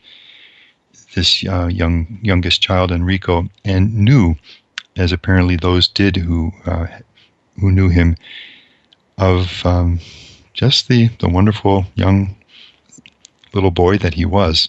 this 1.15 1.45
uh, 1.49 1.67
young 1.67 2.19
youngest 2.23 2.61
child, 2.63 2.93
Enrico, 2.93 3.49
and 3.65 3.95
knew, 3.95 4.37
as 4.97 5.11
apparently 5.13 5.57
those 5.57 5.89
did 5.89 6.17
who 6.17 6.53
uh, 6.67 6.87
who 7.61 7.73
knew 7.73 7.89
him, 7.89 8.17
of 9.19 9.65
um, 9.67 10.01
just 10.53 10.89
the 10.89 11.09
the 11.19 11.29
wonderful 11.29 11.87
young 11.95 12.37
little 13.55 13.71
boy 13.73 13.99
that 13.99 14.15
he 14.15 14.25
was. 14.25 14.69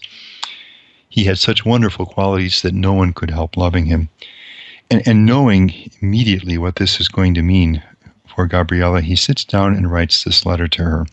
he 1.12 1.24
had 1.24 1.38
such 1.38 1.64
wonderful 1.66 2.06
qualities 2.06 2.62
that 2.62 2.72
no 2.72 2.94
one 2.94 3.12
could 3.12 3.30
help 3.30 3.56
loving 3.56 3.84
him. 3.84 4.08
And, 4.90 5.06
and 5.06 5.26
knowing 5.26 5.90
immediately 6.00 6.56
what 6.56 6.76
this 6.76 7.00
is 7.00 7.08
going 7.08 7.34
to 7.34 7.42
mean 7.42 7.82
for 8.34 8.46
Gabriella, 8.46 9.00
he 9.00 9.16
sits 9.16 9.44
down 9.44 9.74
and 9.74 9.90
writes 9.90 10.24
this 10.24 10.46
letter 10.46 10.68
to 10.68 10.82
her. 10.82 11.06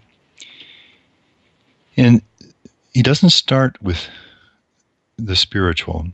And 1.97 2.21
he 2.93 3.01
doesn't 3.01 3.31
start 3.31 3.81
with 3.81 4.07
the 5.17 5.35
spiritual, 5.35 6.07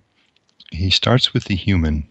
he 0.71 0.89
starts 0.89 1.33
with 1.33 1.45
the 1.45 1.55
human. 1.55 2.07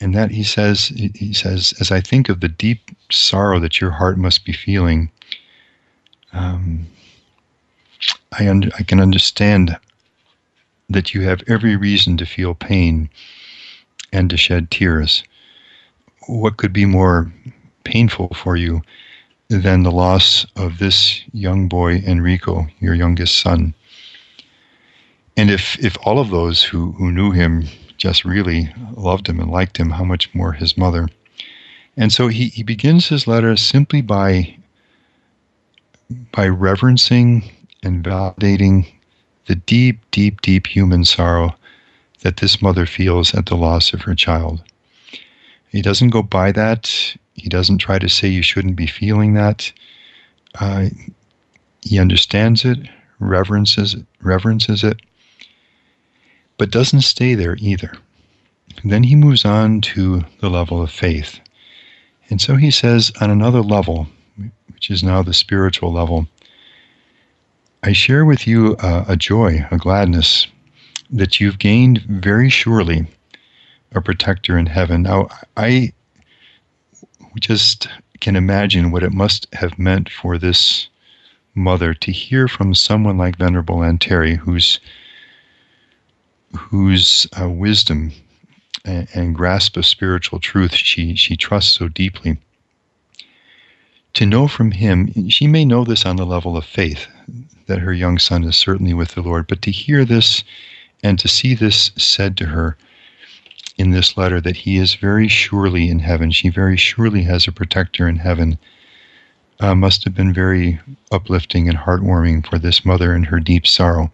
And 0.00 0.14
that 0.14 0.30
he 0.30 0.42
says, 0.42 0.88
he 0.88 1.32
says, 1.32 1.72
as 1.80 1.90
I 1.90 2.00
think 2.00 2.28
of 2.28 2.40
the 2.40 2.48
deep 2.48 2.90
sorrow 3.10 3.58
that 3.60 3.80
your 3.80 3.90
heart 3.90 4.18
must 4.18 4.44
be 4.44 4.52
feeling, 4.52 5.10
um, 6.32 6.86
I, 8.38 8.48
under, 8.48 8.70
I 8.78 8.82
can 8.82 9.00
understand 9.00 9.78
that 10.90 11.14
you 11.14 11.22
have 11.22 11.42
every 11.46 11.76
reason 11.76 12.16
to 12.18 12.26
feel 12.26 12.54
pain 12.54 13.08
and 14.12 14.28
to 14.30 14.36
shed 14.36 14.70
tears. 14.70 15.24
What 16.26 16.56
could 16.56 16.72
be 16.72 16.86
more 16.86 17.32
painful 17.84 18.28
for 18.34 18.56
you 18.56 18.82
than 19.48 19.82
the 19.82 19.92
loss 19.92 20.46
of 20.56 20.78
this 20.78 21.22
young 21.32 21.68
boy, 21.68 21.96
Enrico, 21.96 22.66
your 22.80 22.94
youngest 22.94 23.40
son? 23.40 23.74
And 25.36 25.50
if, 25.50 25.78
if 25.84 25.96
all 26.02 26.18
of 26.18 26.30
those 26.30 26.62
who, 26.62 26.92
who 26.92 27.10
knew 27.10 27.30
him 27.32 27.64
just 27.96 28.24
really 28.24 28.72
loved 28.92 29.28
him 29.28 29.40
and 29.40 29.50
liked 29.50 29.76
him, 29.76 29.90
how 29.90 30.04
much 30.04 30.34
more 30.34 30.52
his 30.52 30.76
mother? 30.76 31.08
And 31.96 32.12
so 32.12 32.28
he, 32.28 32.48
he 32.48 32.62
begins 32.62 33.08
his 33.08 33.26
letter 33.26 33.56
simply 33.56 34.00
by 34.00 34.56
by 36.32 36.46
reverencing 36.46 37.50
and 37.82 38.04
validating 38.04 38.86
the 39.46 39.54
deep, 39.54 39.98
deep, 40.10 40.40
deep 40.42 40.66
human 40.66 41.04
sorrow 41.04 41.54
that 42.20 42.38
this 42.38 42.60
mother 42.60 42.86
feels 42.86 43.34
at 43.34 43.46
the 43.46 43.56
loss 43.56 43.92
of 43.92 44.02
her 44.02 44.14
child. 44.14 44.62
He 45.74 45.82
doesn't 45.82 46.10
go 46.10 46.22
by 46.22 46.52
that. 46.52 47.16
He 47.34 47.48
doesn't 47.48 47.78
try 47.78 47.98
to 47.98 48.08
say 48.08 48.28
you 48.28 48.42
shouldn't 48.42 48.76
be 48.76 48.86
feeling 48.86 49.34
that. 49.34 49.72
Uh, 50.54 50.86
he 51.80 51.98
understands 51.98 52.64
it, 52.64 52.78
reverences 53.18 53.94
it, 53.94 54.06
reverences 54.20 54.84
it, 54.84 55.00
but 56.58 56.70
doesn't 56.70 57.00
stay 57.00 57.34
there 57.34 57.56
either. 57.58 57.92
Then 58.84 59.02
he 59.02 59.16
moves 59.16 59.44
on 59.44 59.80
to 59.80 60.22
the 60.40 60.48
level 60.48 60.80
of 60.80 60.92
faith. 60.92 61.40
And 62.30 62.40
so 62.40 62.54
he 62.54 62.70
says, 62.70 63.10
on 63.20 63.28
another 63.28 63.60
level, 63.60 64.06
which 64.72 64.92
is 64.92 65.02
now 65.02 65.22
the 65.22 65.34
spiritual 65.34 65.92
level, 65.92 66.28
I 67.82 67.92
share 67.92 68.24
with 68.24 68.46
you 68.46 68.76
a, 68.78 69.06
a 69.08 69.16
joy, 69.16 69.66
a 69.72 69.76
gladness 69.76 70.46
that 71.10 71.40
you've 71.40 71.58
gained 71.58 72.02
very 72.02 72.48
surely 72.48 73.08
a 73.94 74.00
protector 74.00 74.58
in 74.58 74.66
heaven. 74.66 75.02
Now, 75.02 75.28
I 75.56 75.92
just 77.40 77.88
can 78.20 78.36
imagine 78.36 78.90
what 78.90 79.02
it 79.02 79.12
must 79.12 79.46
have 79.54 79.78
meant 79.78 80.08
for 80.08 80.38
this 80.38 80.88
mother 81.54 81.94
to 81.94 82.12
hear 82.12 82.48
from 82.48 82.74
someone 82.74 83.16
like 83.16 83.38
Venerable 83.38 83.76
Lanteri, 83.76 84.36
whose 84.36 84.80
whose 86.56 87.26
uh, 87.40 87.48
wisdom 87.48 88.12
and, 88.84 89.08
and, 89.12 89.34
grasp 89.34 89.76
of 89.76 89.84
spiritual 89.84 90.38
truth 90.38 90.72
she 90.74 91.14
she 91.16 91.36
trusts 91.36 91.72
so 91.72 91.88
deeply. 91.88 92.38
To 94.14 94.26
know 94.26 94.46
from 94.46 94.70
him, 94.70 95.28
she 95.28 95.48
may 95.48 95.64
know 95.64 95.84
this 95.84 96.06
on 96.06 96.16
the 96.16 96.26
level 96.26 96.56
of 96.56 96.64
faith, 96.64 97.08
that 97.66 97.80
her 97.80 97.92
young 97.92 98.18
son 98.18 98.44
is 98.44 98.56
certainly 98.56 98.94
with 98.94 99.14
the 99.14 99.22
Lord. 99.22 99.48
But 99.48 99.62
to 99.62 99.72
hear 99.72 100.04
this 100.04 100.44
and 101.02 101.18
to 101.18 101.28
see 101.28 101.54
this 101.54 101.90
said 101.96 102.36
to 102.36 102.46
her 102.46 102.76
in 103.76 103.90
this 103.90 104.16
letter 104.16 104.40
that 104.40 104.56
he 104.56 104.76
is 104.76 104.94
very 104.94 105.28
surely 105.28 105.88
in 105.88 105.98
heaven, 105.98 106.30
she 106.30 106.48
very 106.48 106.76
surely 106.76 107.22
has 107.24 107.46
a 107.46 107.52
protector 107.52 108.08
in 108.08 108.16
heaven, 108.16 108.58
uh, 109.60 109.74
must 109.74 110.04
have 110.04 110.14
been 110.14 110.32
very 110.32 110.80
uplifting 111.10 111.68
and 111.68 111.78
heartwarming 111.78 112.46
for 112.46 112.58
this 112.58 112.84
mother 112.84 113.14
in 113.14 113.24
her 113.24 113.40
deep 113.40 113.66
sorrow. 113.66 114.12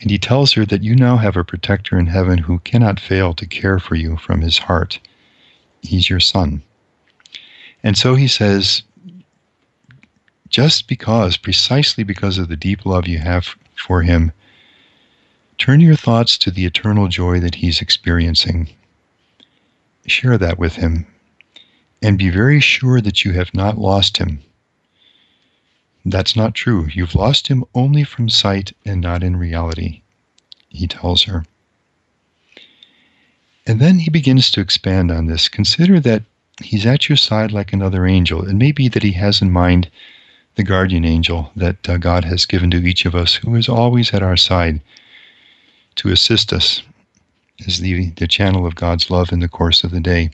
And 0.00 0.10
he 0.10 0.18
tells 0.18 0.52
her 0.52 0.66
that 0.66 0.82
you 0.82 0.94
now 0.94 1.16
have 1.16 1.36
a 1.36 1.44
protector 1.44 1.98
in 1.98 2.06
heaven 2.06 2.38
who 2.38 2.58
cannot 2.60 3.00
fail 3.00 3.32
to 3.34 3.46
care 3.46 3.78
for 3.78 3.94
you 3.94 4.16
from 4.18 4.42
his 4.42 4.58
heart. 4.58 4.98
He's 5.82 6.10
your 6.10 6.20
son. 6.20 6.62
And 7.82 7.96
so 7.96 8.14
he 8.14 8.28
says, 8.28 8.82
just 10.48 10.86
because, 10.86 11.36
precisely 11.36 12.04
because 12.04 12.38
of 12.38 12.48
the 12.48 12.56
deep 12.56 12.84
love 12.84 13.08
you 13.08 13.18
have 13.18 13.56
for 13.74 14.02
him, 14.02 14.32
turn 15.58 15.80
your 15.80 15.96
thoughts 15.96 16.38
to 16.38 16.50
the 16.50 16.66
eternal 16.66 17.08
joy 17.08 17.40
that 17.40 17.56
he's 17.56 17.80
experiencing. 17.80 18.68
Share 20.06 20.38
that 20.38 20.58
with 20.58 20.76
him, 20.76 21.06
and 22.02 22.18
be 22.18 22.30
very 22.30 22.60
sure 22.60 23.00
that 23.00 23.24
you 23.24 23.32
have 23.32 23.52
not 23.54 23.78
lost 23.78 24.18
him. 24.18 24.40
That's 26.04 26.36
not 26.36 26.54
true. 26.54 26.88
You've 26.92 27.16
lost 27.16 27.48
him 27.48 27.64
only 27.74 28.04
from 28.04 28.28
sight 28.28 28.72
and 28.84 29.00
not 29.00 29.24
in 29.24 29.36
reality, 29.36 30.02
he 30.68 30.86
tells 30.86 31.24
her. 31.24 31.44
And 33.66 33.80
then 33.80 33.98
he 33.98 34.10
begins 34.10 34.50
to 34.52 34.60
expand 34.60 35.10
on 35.10 35.26
this. 35.26 35.48
Consider 35.48 35.98
that 36.00 36.22
he's 36.62 36.86
at 36.86 37.08
your 37.08 37.16
side 37.16 37.50
like 37.50 37.72
another 37.72 38.06
angel. 38.06 38.48
It 38.48 38.54
may 38.54 38.70
be 38.70 38.88
that 38.88 39.02
he 39.02 39.12
has 39.12 39.42
in 39.42 39.50
mind 39.50 39.90
the 40.54 40.62
guardian 40.62 41.04
angel 41.04 41.50
that 41.56 41.88
uh, 41.88 41.98
God 41.98 42.24
has 42.24 42.46
given 42.46 42.70
to 42.70 42.86
each 42.86 43.04
of 43.04 43.14
us, 43.14 43.34
who 43.34 43.56
is 43.56 43.68
always 43.68 44.14
at 44.14 44.22
our 44.22 44.36
side 44.36 44.80
to 45.96 46.10
assist 46.10 46.52
us 46.52 46.82
as 47.66 47.80
the, 47.80 48.10
the 48.10 48.28
channel 48.28 48.66
of 48.66 48.74
God's 48.74 49.10
love 49.10 49.32
in 49.32 49.40
the 49.40 49.48
course 49.48 49.84
of 49.84 49.90
the 49.90 50.00
day. 50.00 50.30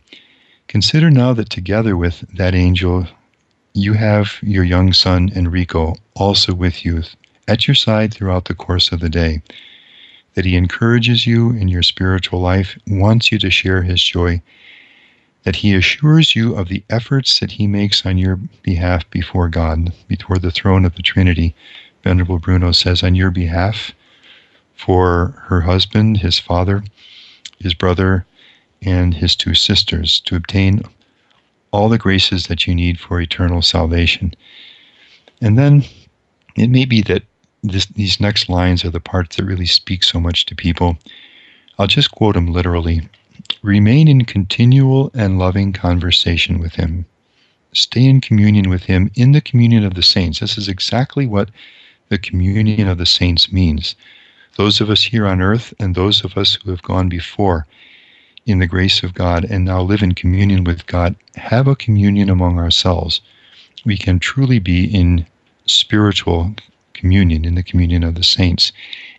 Consider 0.68 1.10
now 1.10 1.32
that 1.34 1.50
together 1.50 1.96
with 1.96 2.24
that 2.36 2.54
angel, 2.54 3.06
you 3.74 3.94
have 3.94 4.38
your 4.42 4.64
young 4.64 4.92
son 4.92 5.30
Enrico 5.34 5.94
also 6.14 6.54
with 6.54 6.84
you 6.84 7.02
at 7.48 7.66
your 7.66 7.74
side 7.74 8.12
throughout 8.12 8.46
the 8.46 8.54
course 8.54 8.92
of 8.92 9.00
the 9.00 9.08
day. 9.08 9.42
That 10.34 10.44
he 10.44 10.56
encourages 10.56 11.26
you 11.26 11.50
in 11.50 11.68
your 11.68 11.82
spiritual 11.82 12.40
life, 12.40 12.78
wants 12.86 13.30
you 13.30 13.38
to 13.38 13.50
share 13.50 13.82
his 13.82 14.02
joy, 14.02 14.40
that 15.44 15.56
he 15.56 15.74
assures 15.74 16.34
you 16.34 16.54
of 16.54 16.68
the 16.68 16.82
efforts 16.88 17.40
that 17.40 17.52
he 17.52 17.66
makes 17.66 18.06
on 18.06 18.16
your 18.16 18.36
behalf 18.62 19.08
before 19.10 19.48
God, 19.48 19.92
before 20.08 20.38
the 20.38 20.50
throne 20.50 20.84
of 20.84 20.94
the 20.94 21.02
Trinity. 21.02 21.54
Venerable 22.02 22.38
Bruno 22.38 22.72
says, 22.72 23.02
on 23.02 23.14
your 23.14 23.30
behalf, 23.30 23.92
for 24.84 25.42
her 25.46 25.60
husband, 25.60 26.18
his 26.18 26.38
father, 26.38 26.82
his 27.58 27.74
brother, 27.74 28.26
and 28.82 29.14
his 29.14 29.36
two 29.36 29.54
sisters, 29.54 30.20
to 30.20 30.34
obtain 30.34 30.82
all 31.70 31.88
the 31.88 31.98
graces 31.98 32.48
that 32.48 32.66
you 32.66 32.74
need 32.74 32.98
for 32.98 33.20
eternal 33.20 33.62
salvation. 33.62 34.34
And 35.40 35.56
then 35.56 35.84
it 36.56 36.68
may 36.68 36.84
be 36.84 37.00
that 37.02 37.22
this, 37.62 37.86
these 37.86 38.20
next 38.20 38.48
lines 38.48 38.84
are 38.84 38.90
the 38.90 39.00
parts 39.00 39.36
that 39.36 39.44
really 39.44 39.66
speak 39.66 40.02
so 40.02 40.18
much 40.18 40.46
to 40.46 40.56
people. 40.56 40.98
I'll 41.78 41.86
just 41.86 42.10
quote 42.10 42.34
them 42.34 42.52
literally. 42.52 43.08
Remain 43.62 44.08
in 44.08 44.24
continual 44.24 45.12
and 45.14 45.38
loving 45.38 45.72
conversation 45.72 46.58
with 46.58 46.74
Him. 46.74 47.06
Stay 47.72 48.04
in 48.04 48.20
communion 48.20 48.68
with 48.68 48.82
Him 48.82 49.10
in 49.14 49.30
the 49.32 49.40
communion 49.40 49.84
of 49.84 49.94
the 49.94 50.02
saints. 50.02 50.40
This 50.40 50.58
is 50.58 50.68
exactly 50.68 51.26
what 51.26 51.50
the 52.08 52.18
communion 52.18 52.88
of 52.88 52.98
the 52.98 53.06
saints 53.06 53.52
means. 53.52 53.94
Those 54.56 54.80
of 54.80 54.90
us 54.90 55.02
here 55.02 55.26
on 55.26 55.40
earth 55.40 55.72
and 55.78 55.94
those 55.94 56.24
of 56.24 56.36
us 56.36 56.54
who 56.54 56.70
have 56.70 56.82
gone 56.82 57.08
before 57.08 57.66
in 58.44 58.58
the 58.58 58.66
grace 58.66 59.02
of 59.02 59.14
God 59.14 59.44
and 59.44 59.64
now 59.64 59.82
live 59.82 60.02
in 60.02 60.12
communion 60.12 60.64
with 60.64 60.86
God 60.86 61.14
have 61.36 61.66
a 61.66 61.76
communion 61.76 62.28
among 62.28 62.58
ourselves. 62.58 63.20
We 63.84 63.96
can 63.96 64.18
truly 64.18 64.58
be 64.58 64.84
in 64.84 65.26
spiritual 65.66 66.54
communion, 66.92 67.44
in 67.44 67.54
the 67.54 67.62
communion 67.62 68.04
of 68.04 68.14
the 68.14 68.22
saints 68.22 68.72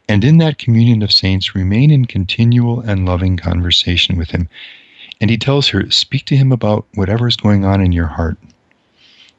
and 0.10 0.24
in 0.24 0.38
that 0.38 0.58
communion 0.58 1.02
of 1.02 1.12
saints 1.12 1.56
remain 1.56 1.90
in 1.90 2.06
continual 2.06 2.82
and 2.82 3.06
loving 3.06 3.38
conversation 3.38 4.18
with 4.18 4.32
him. 4.32 4.50
And 5.22 5.30
he 5.30 5.38
tells 5.38 5.70
her, 5.70 5.90
speak 5.92 6.26
to 6.26 6.36
him 6.36 6.52
about 6.52 6.86
whatever 6.96 7.28
is 7.28 7.38
going 7.38 7.64
on 7.64 7.82
in 7.82 7.94
your 7.94 8.08
heart, 8.08 8.38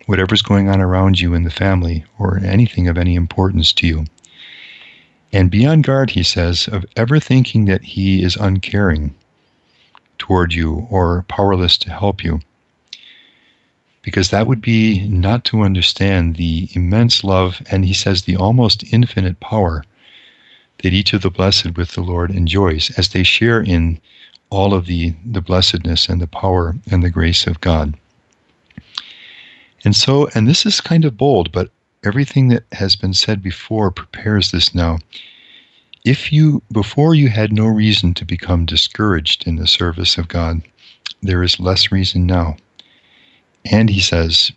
whatever 0.07 0.35
is 0.35 0.43
going 0.43 0.69
on 0.69 0.81
around 0.81 1.21
you 1.21 1.35
in 1.35 1.43
the 1.43 1.51
family, 1.51 2.05
or 2.19 2.39
anything 2.39 2.89
of 2.89 2.97
any 2.97 3.15
importance 3.15 3.73
to 3.75 3.87
you. 3.87 4.07
And 5.35 5.51
be 5.51 5.67
on 5.67 5.83
guard, 5.83 6.11
he 6.11 6.23
says, 6.23 6.69
of 6.69 6.87
ever 6.95 7.19
thinking 7.19 7.65
that 7.65 7.83
he 7.83 8.23
is 8.23 8.37
uncaring 8.37 9.13
toward 10.17 10.55
you 10.55 10.87
or 10.89 11.25
powerless 11.27 11.77
to 11.79 11.91
help 11.91 12.23
you. 12.23 12.39
Because 14.03 14.31
that 14.31 14.47
would 14.47 14.61
be 14.61 15.09
not 15.09 15.45
to 15.47 15.63
understand 15.63 16.37
the 16.37 16.69
immense 16.75 17.25
love, 17.25 17.61
and 17.69 17.85
he 17.85 17.93
says 17.93 18.23
the 18.23 18.37
almost 18.37 18.85
infinite 18.93 19.41
power 19.41 19.83
that 20.85 20.93
each 20.93 21.13
of 21.13 21.23
the 21.23 21.31
blessed 21.31 21.77
with 21.77 21.95
the 21.95 22.03
Lord 22.03 22.31
enjoys 22.31 22.97
as 22.97 23.09
they 23.09 23.25
share 23.25 23.61
in 23.61 24.01
all 24.51 24.73
of 24.73 24.87
the, 24.87 25.17
the 25.27 25.41
blessedness 25.41 26.09
and 26.09 26.21
the 26.21 26.29
power 26.29 26.77
and 26.93 27.03
the 27.03 27.11
grace 27.11 27.49
of 27.49 27.61
God. 27.61 27.95
And 29.85 29.97
so, 29.97 30.29
and 30.37 30.47
this 30.47 30.65
is 30.65 30.81
kind 30.81 31.05
of 31.05 31.17
bold, 31.19 31.51
but 31.51 31.71
everything 32.05 32.49
that 32.49 32.65
has 32.73 32.97
been 32.97 33.15
said 33.15 33.43
before 33.43 33.91
prepares 33.91 34.51
this 34.51 34.75
now. 34.75 34.99
if 36.05 36.33
you, 36.33 36.63
before 36.71 37.15
you 37.15 37.29
had 37.31 37.53
no 37.53 37.67
reason 37.67 38.13
to 38.15 38.27
become 38.27 38.67
discouraged 38.67 39.47
in 39.47 39.57
the 39.57 39.67
service 39.67 40.19
of 40.19 40.29
God, 40.29 40.63
there 41.23 41.43
is 41.43 41.61
less 41.61 41.91
reason 41.91 42.27
now. 42.27 42.57
And 43.65 43.89
he 43.89 44.01
says, 44.01 44.53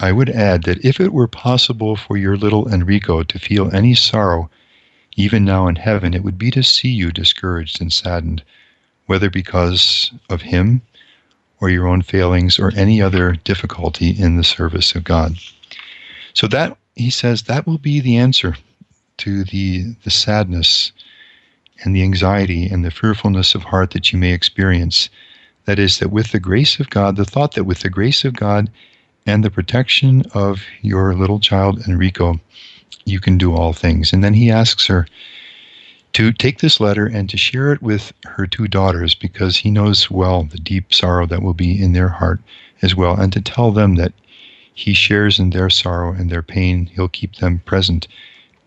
I 0.00 0.12
would 0.12 0.28
add 0.30 0.64
that 0.64 0.84
if 0.84 1.00
it 1.00 1.12
were 1.12 1.26
possible 1.26 1.96
for 1.96 2.16
your 2.16 2.36
little 2.36 2.72
Enrico 2.72 3.22
to 3.22 3.38
feel 3.38 3.74
any 3.74 3.94
sorrow, 3.94 4.50
even 5.16 5.44
now 5.44 5.66
in 5.68 5.76
heaven, 5.76 6.14
it 6.14 6.22
would 6.22 6.38
be 6.38 6.50
to 6.52 6.62
see 6.62 6.90
you 6.90 7.10
discouraged 7.10 7.80
and 7.80 7.92
saddened, 7.92 8.42
whether 9.06 9.30
because 9.30 10.12
of 10.30 10.42
him 10.42 10.82
or 11.60 11.70
your 11.70 11.88
own 11.88 12.02
failings 12.02 12.58
or 12.58 12.72
any 12.76 13.02
other 13.02 13.32
difficulty 13.32 14.10
in 14.10 14.36
the 14.36 14.44
service 14.44 14.94
of 14.94 15.02
God. 15.04 15.36
So 16.34 16.46
that 16.48 16.76
he 16.94 17.10
says 17.10 17.42
that 17.42 17.66
will 17.66 17.78
be 17.78 18.00
the 18.00 18.16
answer 18.16 18.56
to 19.18 19.44
the 19.44 19.94
the 20.04 20.10
sadness 20.10 20.92
and 21.84 21.94
the 21.94 22.02
anxiety 22.02 22.66
and 22.66 22.84
the 22.84 22.90
fearfulness 22.90 23.54
of 23.54 23.62
heart 23.62 23.90
that 23.92 24.12
you 24.12 24.18
may 24.18 24.32
experience. 24.32 25.08
That 25.66 25.78
is 25.78 25.98
that 25.98 26.10
with 26.10 26.32
the 26.32 26.40
grace 26.40 26.80
of 26.80 26.90
God, 26.90 27.16
the 27.16 27.24
thought 27.24 27.52
that 27.54 27.64
with 27.64 27.80
the 27.80 27.90
grace 27.90 28.24
of 28.24 28.34
God 28.34 28.70
and 29.26 29.44
the 29.44 29.50
protection 29.50 30.22
of 30.32 30.62
your 30.80 31.14
little 31.14 31.38
child 31.40 31.86
Enrico, 31.86 32.40
you 33.04 33.20
can 33.20 33.38
do 33.38 33.54
all 33.54 33.72
things. 33.72 34.12
And 34.12 34.24
then 34.24 34.34
he 34.34 34.50
asks 34.50 34.86
her 34.86 35.06
to 36.14 36.32
take 36.32 36.58
this 36.58 36.80
letter 36.80 37.06
and 37.06 37.28
to 37.28 37.36
share 37.36 37.72
it 37.72 37.82
with 37.82 38.12
her 38.24 38.46
two 38.46 38.66
daughters 38.66 39.14
because 39.14 39.58
he 39.58 39.70
knows 39.70 40.10
well 40.10 40.44
the 40.44 40.58
deep 40.58 40.92
sorrow 40.92 41.26
that 41.26 41.42
will 41.42 41.54
be 41.54 41.80
in 41.80 41.92
their 41.92 42.08
heart 42.08 42.40
as 42.82 42.94
well, 42.94 43.20
and 43.20 43.32
to 43.32 43.40
tell 43.40 43.70
them 43.72 43.96
that 43.96 44.12
he 44.78 44.94
shares 44.94 45.40
in 45.40 45.50
their 45.50 45.68
sorrow 45.68 46.12
and 46.12 46.30
their 46.30 46.40
pain. 46.40 46.86
He'll 46.86 47.08
keep 47.08 47.34
them 47.34 47.58
present 47.64 48.06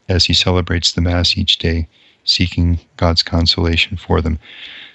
as 0.10 0.26
he 0.26 0.34
celebrates 0.34 0.92
the 0.92 1.00
Mass 1.00 1.38
each 1.38 1.58
day, 1.58 1.88
seeking 2.26 2.82
God's 2.98 3.24
consolation 3.24 3.96
for 3.96 4.20
them. 4.20 4.38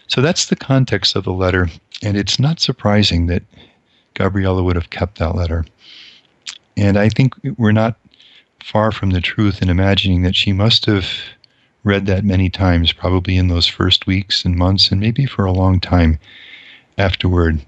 So 0.09 0.21
that's 0.21 0.45
the 0.45 0.57
context 0.57 1.17
of 1.17 1.25
the 1.25 1.33
letter, 1.33 1.71
and 2.03 2.19
it's 2.19 2.39
not 2.39 2.61
surprising 2.61 3.29
that 3.29 3.45
Gabriella 4.13 4.63
would 4.63 4.77
have 4.77 4.91
kept 4.91 5.19
that 5.19 5.35
letter. 5.35 5.65
And 6.77 6.99
I 6.99 7.09
think 7.09 7.33
we're 7.57 7.73
not 7.73 7.97
far 8.63 8.93
from 8.93 9.13
the 9.13 9.23
truth 9.23 9.63
in 9.63 9.71
imagining 9.71 10.21
that 10.21 10.37
she 10.37 10.53
must 10.53 10.85
have 10.85 11.09
read 11.83 12.05
that 12.05 12.25
many 12.25 12.51
times, 12.51 12.93
probably 12.93 13.39
in 13.39 13.49
those 13.49 13.67
first 13.67 14.07
weeks 14.07 14.45
and 14.45 14.55
months, 14.55 14.91
and 14.91 15.01
maybe 15.01 15.25
for 15.25 15.47
a 15.47 15.53
long 15.53 15.81
time 15.81 16.19
afterward. 16.99 17.65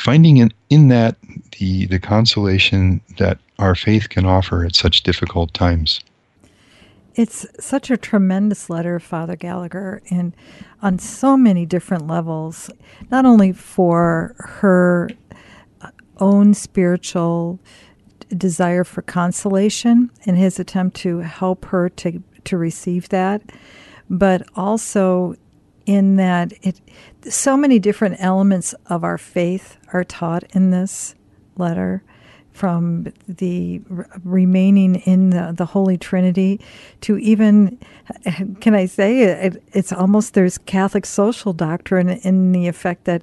Finding 0.00 0.38
in, 0.38 0.50
in 0.70 0.88
that 0.88 1.16
the, 1.58 1.84
the 1.86 1.98
consolation 1.98 3.02
that 3.18 3.38
our 3.58 3.74
faith 3.74 4.08
can 4.08 4.24
offer 4.24 4.64
at 4.64 4.74
such 4.74 5.02
difficult 5.02 5.52
times. 5.52 6.00
It's 7.16 7.44
such 7.58 7.90
a 7.90 7.98
tremendous 7.98 8.70
letter, 8.70 8.98
Father 8.98 9.36
Gallagher, 9.36 10.00
and 10.10 10.34
on 10.80 10.98
so 10.98 11.36
many 11.36 11.66
different 11.66 12.06
levels, 12.06 12.70
not 13.10 13.26
only 13.26 13.52
for 13.52 14.34
her 14.38 15.10
uh, 15.82 15.90
own 16.18 16.54
spiritual 16.54 17.60
desire 18.34 18.84
for 18.84 19.02
consolation 19.02 20.10
and 20.24 20.38
his 20.38 20.58
attempt 20.58 20.96
to 20.98 21.18
help 21.18 21.66
her 21.66 21.90
to 21.90 22.22
to 22.44 22.56
receive 22.56 23.10
that, 23.10 23.42
but 24.08 24.42
also 24.56 25.34
in 25.84 26.16
that 26.16 26.52
it 26.62 26.80
so 27.28 27.56
many 27.56 27.78
different 27.78 28.16
elements 28.18 28.74
of 28.86 29.04
our 29.04 29.18
faith 29.18 29.76
are 29.92 30.04
taught 30.04 30.44
in 30.54 30.70
this 30.70 31.14
letter 31.56 32.02
from 32.52 33.06
the 33.28 33.80
remaining 34.24 34.96
in 34.96 35.30
the, 35.30 35.52
the, 35.56 35.64
Holy 35.64 35.96
Trinity 35.96 36.60
to 37.00 37.16
even, 37.18 37.78
can 38.60 38.74
I 38.74 38.86
say, 38.86 39.22
it, 39.22 39.62
it's 39.72 39.92
almost 39.92 40.34
there's 40.34 40.58
Catholic 40.58 41.06
social 41.06 41.52
doctrine 41.52 42.08
in 42.08 42.52
the 42.52 42.66
effect 42.66 43.04
that 43.04 43.22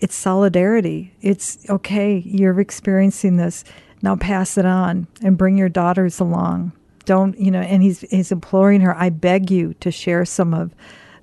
it's 0.00 0.14
solidarity. 0.14 1.12
It's 1.22 1.68
okay, 1.68 2.18
you're 2.18 2.60
experiencing 2.60 3.36
this. 3.36 3.64
Now 4.02 4.16
pass 4.16 4.56
it 4.56 4.66
on 4.66 5.08
and 5.22 5.36
bring 5.36 5.58
your 5.58 5.68
daughters 5.68 6.20
along. 6.20 6.72
Don't, 7.04 7.38
you 7.40 7.50
know, 7.50 7.62
and 7.62 7.82
he's, 7.82 8.02
he's 8.02 8.30
imploring 8.30 8.82
her, 8.82 8.94
I 8.96 9.08
beg 9.08 9.50
you 9.50 9.74
to 9.80 9.90
share 9.90 10.24
some 10.24 10.54
of 10.54 10.74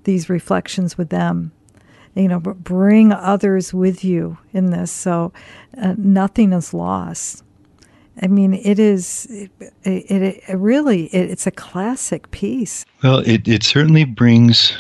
these 0.04 0.30
reflections 0.30 0.98
with 0.98 1.10
them 1.10 1.52
you 2.16 2.28
know, 2.28 2.40
bring 2.40 3.12
others 3.12 3.74
with 3.74 4.04
you 4.04 4.38
in 4.54 4.72
this. 4.72 4.92
So 4.92 5.34
uh, 5.78 5.96
nothing 5.98 6.54
is 6.54 6.74
lost. 6.74 7.44
I 8.22 8.28
mean, 8.28 8.54
it 8.54 8.80
is 8.80 9.28
it, 9.30 9.52
it, 9.84 10.44
it 10.48 10.58
really 10.58 11.08
it, 11.08 11.30
it's 11.32 11.46
a 11.46 11.52
classic 11.52 12.32
piece. 12.32 12.86
Well, 13.04 13.20
it, 13.20 13.48
it 13.48 13.64
certainly 13.64 14.06
brings 14.06 14.74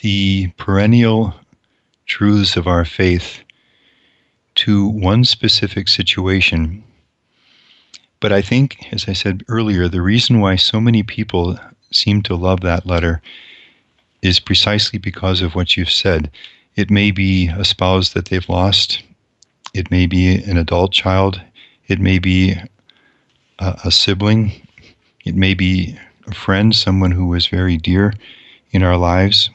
the 0.00 0.48
perennial 0.56 1.34
truths 2.06 2.56
of 2.56 2.66
our 2.66 2.84
faith 2.86 3.42
to 4.54 4.88
one 4.88 5.24
specific 5.24 5.88
situation. 5.88 6.82
But 8.20 8.32
I 8.32 8.40
think, 8.40 8.86
as 8.92 9.08
I 9.08 9.12
said 9.12 9.44
earlier, 9.48 9.88
the 9.88 10.02
reason 10.02 10.40
why 10.40 10.56
so 10.56 10.80
many 10.80 11.02
people 11.02 11.58
seem 11.90 12.22
to 12.22 12.34
love 12.34 12.60
that 12.60 12.86
letter 12.86 13.20
is 14.22 14.38
precisely 14.38 14.98
because 14.98 15.42
of 15.42 15.54
what 15.54 15.76
you've 15.76 15.90
said. 15.90 16.30
It 16.76 16.90
may 16.90 17.10
be 17.10 17.48
a 17.48 17.64
spouse 17.64 18.12
that 18.12 18.26
they've 18.26 18.48
lost, 18.48 19.02
it 19.74 19.90
may 19.90 20.06
be 20.06 20.36
an 20.44 20.56
adult 20.56 20.92
child, 20.92 21.40
it 21.88 21.98
may 22.00 22.18
be 22.18 22.52
a, 23.58 23.80
a 23.84 23.90
sibling, 23.90 24.52
it 25.24 25.34
may 25.34 25.54
be 25.54 25.98
a 26.26 26.34
friend, 26.34 26.74
someone 26.74 27.10
who 27.10 27.26
was 27.26 27.46
very 27.46 27.76
dear 27.76 28.14
in 28.70 28.82
our 28.82 28.96
lives, 28.96 29.50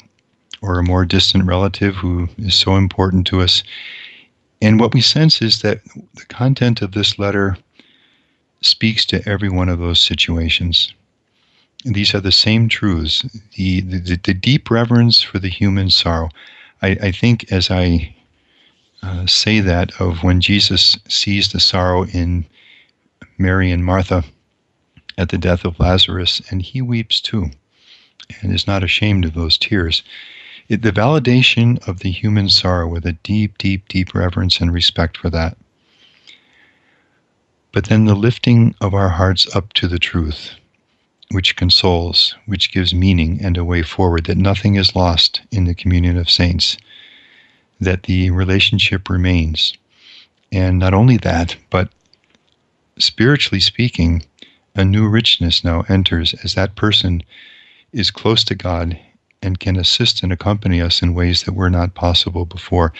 or 0.62 0.77
a 0.77 0.84
more 0.84 1.06
distant 1.06 1.45
relative 1.45 1.95
who 1.95 2.27
is 2.38 2.53
so 2.53 2.75
important 2.75 3.25
to 3.27 3.41
us. 3.41 3.63
And 4.62 4.80
what 4.80 4.93
we 4.93 5.01
sense 5.01 5.41
is 5.41 5.62
that 5.62 5.84
the 6.15 6.25
content 6.25 6.82
of 6.82 6.91
this 6.91 7.17
letter 7.17 7.58
speaks 8.62 9.06
to 9.06 9.27
every 9.27 9.49
one 9.49 9.69
of 9.69 9.80
those 9.80 10.01
situations 10.01 10.93
these 11.95 12.13
are 12.13 12.19
the 12.19 12.32
same 12.32 12.67
truths 12.67 13.23
the, 13.56 13.82
the, 13.82 14.19
the 14.23 14.34
deep 14.34 14.69
reverence 14.69 15.21
for 15.21 15.39
the 15.39 15.50
human 15.50 15.89
sorrow. 15.89 16.30
I, 16.82 16.89
I 17.02 17.12
think 17.12 17.52
as 17.52 17.71
I 17.71 18.15
uh, 19.04 19.26
say 19.26 19.60
that 19.60 20.00
of 20.02 20.23
when 20.23 20.41
Jesus 20.41 20.97
sees 21.08 21.52
the 21.52 21.60
sorrow 21.60 22.06
in 22.06 22.45
Mary 23.38 23.71
and 23.71 23.86
Martha 23.86 24.23
at 25.17 25.30
the 25.30 25.38
death 25.38 25.65
of 25.65 25.80
Lazarus, 25.80 26.41
and 26.50 26.62
he 26.62 26.82
weeps 26.82 27.19
too, 27.19 27.50
and 28.41 28.54
is 28.54 28.67
not 28.67 28.84
ashamed 28.84 29.26
of 29.26 29.34
those 29.34 29.58
tears. 29.58 30.04
It, 30.69 30.82
the 30.82 30.91
validation 30.91 31.86
of 31.88 32.00
the 32.00 32.12
human 32.12 32.50
sorrow 32.50 32.88
with 32.88 33.06
a 33.06 33.13
deep, 33.13 33.58
deep, 33.58 33.88
deep 33.88 34.13
reverence 34.13 34.60
and 34.60 34.73
respect 34.73 35.17
for 35.17 35.30
that. 35.30 35.58
But 37.71 37.86
then 37.86 38.06
the 38.06 38.15
lifting 38.15 38.76
of 38.82 38.93
our 38.93 39.10
hearts 39.10 39.56
up 39.56 39.73
to 39.73 39.88
the 39.88 40.00
truth 40.00 40.56
which 41.31 41.55
consoles, 41.55 42.35
which 42.45 42.71
gives 42.71 42.93
meaning 42.93 43.39
and 43.41 43.57
a 43.57 43.65
way 43.65 43.83
forward, 43.83 44.25
that 44.25 44.37
nothing 44.37 44.75
is 44.75 44.95
lost 44.95 45.41
in 45.51 45.65
the 45.65 45.75
communion 45.75 46.17
of 46.17 46.29
saints, 46.29 46.77
that 47.79 48.03
the 48.03 48.31
relationship 48.31 49.09
remains. 49.09 49.73
And 50.51 50.79
not 50.79 50.93
only 50.93 51.17
that, 51.17 51.55
but 51.69 51.89
spiritually 52.97 53.59
speaking, 53.59 54.23
a 54.75 54.85
new 54.85 55.07
richness 55.07 55.63
now 55.63 55.83
enters 55.89 56.33
as 56.43 56.55
that 56.55 56.75
person 56.75 57.23
is 57.91 58.11
close 58.11 58.43
to 58.45 58.55
God 58.55 58.97
and 59.41 59.59
can 59.59 59.77
assist 59.77 60.23
and 60.23 60.31
accompany 60.31 60.81
us 60.81 61.01
in 61.01 61.13
ways 61.13 61.43
that 61.43 61.53
were 61.53 61.69
not 61.69 61.95
possible 61.95 62.45
before. 62.45 62.93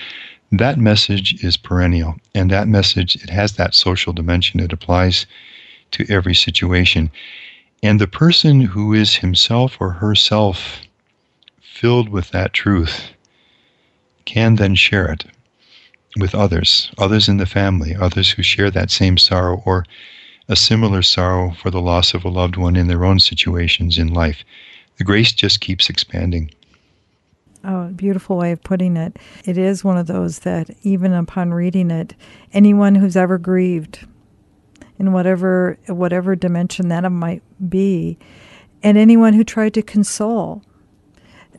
That 0.52 0.78
message 0.78 1.44
is 1.44 1.58
perennial, 1.58 2.16
and 2.34 2.50
that 2.52 2.68
message, 2.68 3.16
it 3.16 3.30
has 3.30 3.54
that 3.54 3.76
social 3.76 4.14
dimension. 4.14 4.60
It 4.60 4.74
applies 4.74 5.26
to 5.92 6.06
every 6.10 6.36
situation. 6.36 7.12
And 7.84 8.02
the 8.02 8.08
person 8.08 8.62
who 8.62 8.94
is 8.94 9.16
himself 9.16 9.78
or 9.80 9.92
herself 9.92 10.82
filled 11.62 12.10
with 12.10 12.32
that 12.32 12.54
truth 12.54 13.12
can 14.26 14.56
then 14.56 14.76
share 14.76 15.12
it 15.12 15.26
with 16.18 16.34
others, 16.34 16.92
others 16.98 17.28
in 17.30 17.38
the 17.38 17.46
family, 17.46 17.96
others 17.96 18.32
who 18.32 18.42
share 18.42 18.72
that 18.72 18.90
same 18.90 19.18
sorrow 19.18 19.62
or 19.66 19.86
a 20.50 20.56
similar 20.56 21.02
sorrow 21.02 21.52
for 21.52 21.70
the 21.70 21.82
loss 21.82 22.14
of 22.14 22.26
a 22.26 22.30
loved 22.30 22.58
one 22.58 22.76
in 22.76 22.88
their 22.88 23.06
own 23.06 23.20
situations 23.20 23.98
in 23.98 24.14
life. 24.14 24.44
The 24.98 25.04
grace 25.04 25.32
just 25.32 25.62
keeps 25.62 25.90
expanding. 25.90 26.50
Oh, 27.64 27.88
beautiful 27.90 28.38
way 28.38 28.52
of 28.52 28.64
putting 28.64 28.98
it. 28.98 29.18
It 29.46 29.58
is 29.58 29.84
one 29.84 29.98
of 29.98 30.08
those 30.08 30.40
that, 30.40 30.70
even 30.84 31.14
upon 31.14 31.54
reading 31.54 31.92
it, 31.92 32.16
anyone 32.54 32.96
who's 32.96 33.18
ever 33.18 33.38
grieved, 33.38 34.08
in 35.00 35.14
whatever 35.14 35.78
whatever 35.88 36.36
dimension 36.36 36.90
that 36.90 37.10
might 37.12 37.44
be, 37.70 38.18
and 38.84 38.98
anyone 38.98 39.34
who 39.34 39.44
tried 39.44 39.74
to 39.74 39.82
console. 39.82 40.62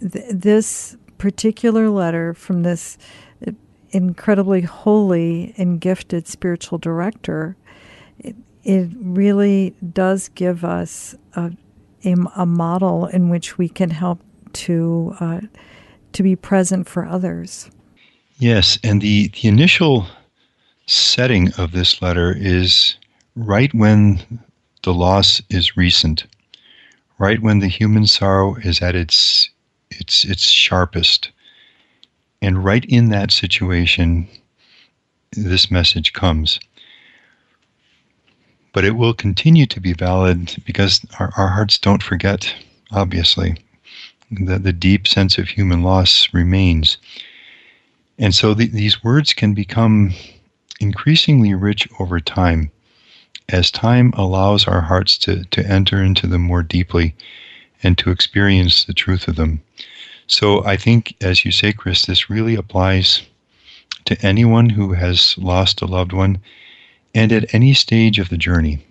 Th- 0.00 0.24
this 0.30 0.96
particular 1.18 1.90
letter 1.90 2.34
from 2.34 2.62
this 2.62 2.98
incredibly 3.90 4.60
holy 4.60 5.54
and 5.56 5.80
gifted 5.80 6.26
spiritual 6.26 6.78
director, 6.78 7.56
it, 8.18 8.36
it 8.64 8.90
really 8.96 9.74
does 9.92 10.28
give 10.30 10.64
us 10.64 11.14
a, 11.34 11.52
a, 12.04 12.14
a 12.36 12.46
model 12.46 13.06
in 13.06 13.30
which 13.30 13.58
we 13.58 13.68
can 13.68 13.90
help 13.90 14.20
to 14.52 15.14
uh, 15.20 15.40
to 16.12 16.22
be 16.22 16.34
present 16.34 16.88
for 16.88 17.06
others. 17.06 17.70
Yes, 18.38 18.78
and 18.82 19.02
the, 19.02 19.28
the 19.28 19.48
initial 19.48 20.06
setting 20.86 21.52
of 21.58 21.72
this 21.72 22.00
letter 22.00 22.34
is 22.38 22.96
right 23.38 23.72
when 23.72 24.40
the 24.82 24.92
loss 24.92 25.40
is 25.48 25.76
recent, 25.76 26.26
right 27.18 27.40
when 27.40 27.60
the 27.60 27.68
human 27.68 28.06
sorrow 28.06 28.56
is 28.56 28.82
at 28.82 28.94
its 28.94 29.50
its 29.90 30.24
its 30.24 30.48
sharpest. 30.48 31.30
And 32.42 32.64
right 32.64 32.84
in 32.84 33.10
that 33.10 33.32
situation 33.32 34.28
this 35.32 35.70
message 35.70 36.12
comes. 36.12 36.58
But 38.72 38.84
it 38.84 38.92
will 38.92 39.14
continue 39.14 39.66
to 39.66 39.80
be 39.80 39.92
valid 39.92 40.54
because 40.64 41.04
our, 41.18 41.32
our 41.36 41.48
hearts 41.48 41.78
don't 41.78 42.02
forget, 42.02 42.54
obviously. 42.92 43.56
The, 44.30 44.58
the 44.58 44.72
deep 44.72 45.08
sense 45.08 45.36
of 45.36 45.48
human 45.48 45.82
loss 45.82 46.28
remains. 46.32 46.98
And 48.18 48.34
so 48.34 48.54
the, 48.54 48.68
these 48.68 49.02
words 49.02 49.32
can 49.32 49.52
become 49.52 50.12
increasingly 50.80 51.54
rich 51.54 51.88
over 51.98 52.20
time 52.20 52.70
as 53.48 53.70
time 53.70 54.12
allows 54.16 54.66
our 54.66 54.80
hearts 54.80 55.16
to, 55.18 55.44
to 55.46 55.66
enter 55.66 56.02
into 56.02 56.26
them 56.26 56.42
more 56.42 56.62
deeply 56.62 57.14
and 57.82 57.96
to 57.98 58.10
experience 58.10 58.84
the 58.84 58.92
truth 58.92 59.28
of 59.28 59.36
them. 59.36 59.62
So 60.26 60.64
I 60.64 60.76
think, 60.76 61.16
as 61.20 61.44
you 61.44 61.50
say, 61.50 61.72
Chris, 61.72 62.06
this 62.06 62.28
really 62.28 62.54
applies 62.54 63.22
to 64.04 64.20
anyone 64.26 64.68
who 64.70 64.92
has 64.92 65.36
lost 65.38 65.80
a 65.80 65.86
loved 65.86 66.12
one 66.12 66.38
and 67.14 67.32
at 67.32 67.54
any 67.54 67.72
stage 67.72 68.18
of 68.18 68.28
the 68.28 68.36
journey 68.36 68.84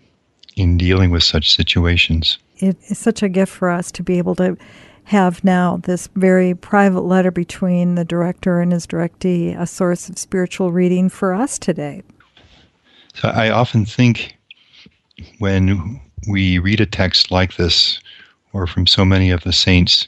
in 0.56 0.78
dealing 0.78 1.12
with 1.12 1.24
such 1.24 1.54
situations. 1.54 2.40
It 2.58 2.78
is 2.88 2.98
such 2.98 3.22
a 3.22 3.30
gift 3.30 3.54
for 3.54 3.70
us 3.70 3.92
to 3.92 4.04
be 4.04 4.18
able 4.18 4.36
to 4.36 4.58
have 5.06 5.44
now 5.44 5.78
this 5.84 6.10
very 6.16 6.54
private 6.54 7.02
letter 7.02 7.32
between 7.32 7.96
the 7.96 8.04
director 8.04 8.60
and 8.60 8.72
his 8.72 8.88
directee, 8.88 9.58
a 9.60 9.68
source 9.68 10.10
of 10.10 10.18
spiritual 10.18 10.72
reading 10.72 11.08
for 11.08 11.34
us 11.34 11.60
today. 11.60 12.02
So 13.14 13.30
I 13.30 13.50
often 13.50 13.86
think 13.86 14.37
when 15.40 16.02
we 16.28 16.60
read 16.60 16.82
a 16.82 16.86
text 16.86 17.32
like 17.32 17.56
this, 17.56 18.00
or 18.54 18.68
from 18.68 18.88
so 18.88 19.06
many 19.06 19.32
of 19.32 19.44
the 19.44 19.54
saints, 19.54 20.08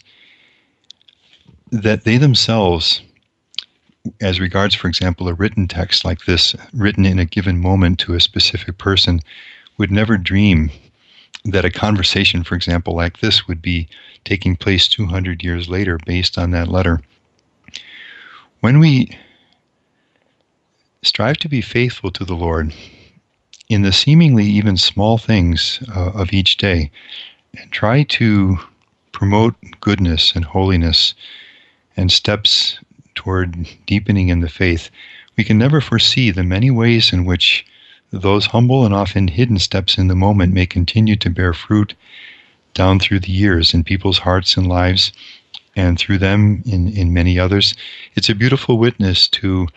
that 1.72 2.04
they 2.04 2.18
themselves 2.18 3.02
as 4.22 4.40
regards, 4.40 4.76
for 4.76 4.88
example, 4.88 5.28
a 5.28 5.34
written 5.34 5.68
text 5.68 6.06
like 6.06 6.26
this, 6.26 6.56
written 6.74 7.06
in 7.06 7.20
a 7.20 7.26
given 7.26 7.60
moment 7.60 8.00
to 8.00 8.14
a 8.14 8.20
specific 8.20 8.78
person, 8.78 9.20
would 9.78 9.92
never 9.92 10.18
dream 10.18 10.72
that 11.46 11.66
a 11.66 11.72
conversation, 11.72 12.44
for 12.44 12.56
example, 12.56 12.96
like 12.96 13.20
this 13.20 13.48
would 13.48 13.62
be 13.62 13.88
taking 14.26 14.56
place 14.56 14.88
200 14.88 15.44
years 15.44 15.70
later 15.70 15.98
based 16.06 16.38
on 16.38 16.52
that 16.52 16.68
letter. 16.68 17.02
When 18.60 18.80
we 18.80 19.18
strive 21.02 21.38
to 21.38 21.50
be 21.50 21.62
faithful 21.62 22.12
to 22.12 22.26
the 22.26 22.36
Lord 22.36 22.74
in 23.70 23.84
the 23.84 23.92
seemingly 23.94 24.46
even 24.46 24.76
small 24.76 25.18
things 25.18 25.80
uh, 25.96 26.12
of 26.12 26.34
each 26.34 26.58
day, 26.58 26.92
and 27.58 27.72
try 27.72 28.04
to 28.04 28.58
promote 29.12 29.56
goodness 29.80 30.34
and 30.36 30.44
holiness 30.44 31.14
and 31.96 32.12
steps 32.12 32.80
toward 33.16 33.68
deepening 33.86 34.30
in 34.30 34.40
the 34.40 34.50
faith, 34.50 34.90
we 35.38 35.44
can 35.44 35.58
never 35.58 35.82
foresee 35.82 36.32
the 36.32 36.44
many 36.44 36.72
ways 36.72 37.14
in 37.14 37.26
which 37.26 37.66
those 38.12 38.48
humble 38.48 38.86
and 38.86 38.94
often 38.94 39.28
hidden 39.28 39.60
steps 39.60 39.98
in 39.98 40.08
the 40.08 40.16
moment 40.16 40.54
may 40.54 40.66
continue 40.66 41.16
to 41.16 41.30
bear 41.30 41.54
fruit 41.54 41.94
down 42.74 43.00
through 43.00 43.20
the 43.20 43.32
years 43.32 43.74
in 43.74 43.84
people's 43.84 44.20
hearts 44.20 44.58
and 44.58 44.68
lives 44.68 45.12
and 45.76 46.00
through 46.00 46.18
them 46.18 46.64
in, 46.66 46.88
in 46.90 47.14
many 47.14 47.38
others. 47.38 47.76
It's 48.16 48.30
a 48.30 48.36
beautiful 48.36 48.78
witness 48.78 49.28
to 49.30 49.68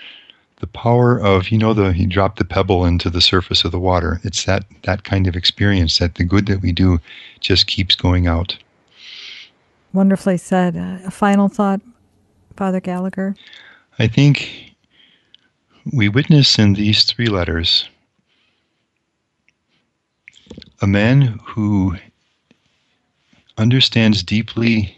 the 0.63 0.67
power 0.69 1.21
of, 1.21 1.51
you 1.51 1.59
know, 1.59 1.75
the 1.75 1.93
he 1.93 2.07
dropped 2.07 2.39
the 2.39 2.45
pebble 2.45 2.85
into 2.85 3.11
the 3.11 3.21
surface 3.21 3.65
of 3.65 3.73
the 3.73 3.81
water. 3.81 4.21
It's 4.23 4.45
that, 4.45 4.65
that 4.85 5.03
kind 5.03 5.27
of 5.27 5.35
experience 5.35 5.99
that 5.99 6.15
the 6.15 6.25
good 6.25 6.47
that 6.47 6.63
we 6.63 6.71
do 6.71 7.01
just 7.41 7.67
keeps 7.67 7.97
going 7.97 8.29
out. 8.29 8.57
Wonderfully 9.93 10.37
said. 10.37 10.77
Uh, 10.77 10.99
a 11.05 11.11
final 11.11 11.49
thought, 11.49 11.81
Father 12.57 12.79
Gallagher? 12.79 13.35
I 13.99 14.07
think 14.07 14.77
we 15.93 16.09
witness 16.09 16.61
in 16.61 16.75
these 16.75 17.05
three 17.05 17.27
letters 17.27 17.89
a 20.81 20.87
man 20.87 21.41
who 21.45 21.97
understands 23.59 24.23
deeply 24.23 24.97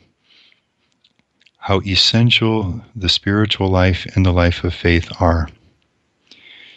how 1.64 1.80
essential 1.86 2.84
the 2.94 3.08
spiritual 3.08 3.68
life 3.68 4.06
and 4.14 4.26
the 4.26 4.32
life 4.32 4.64
of 4.64 4.74
faith 4.74 5.10
are. 5.18 5.48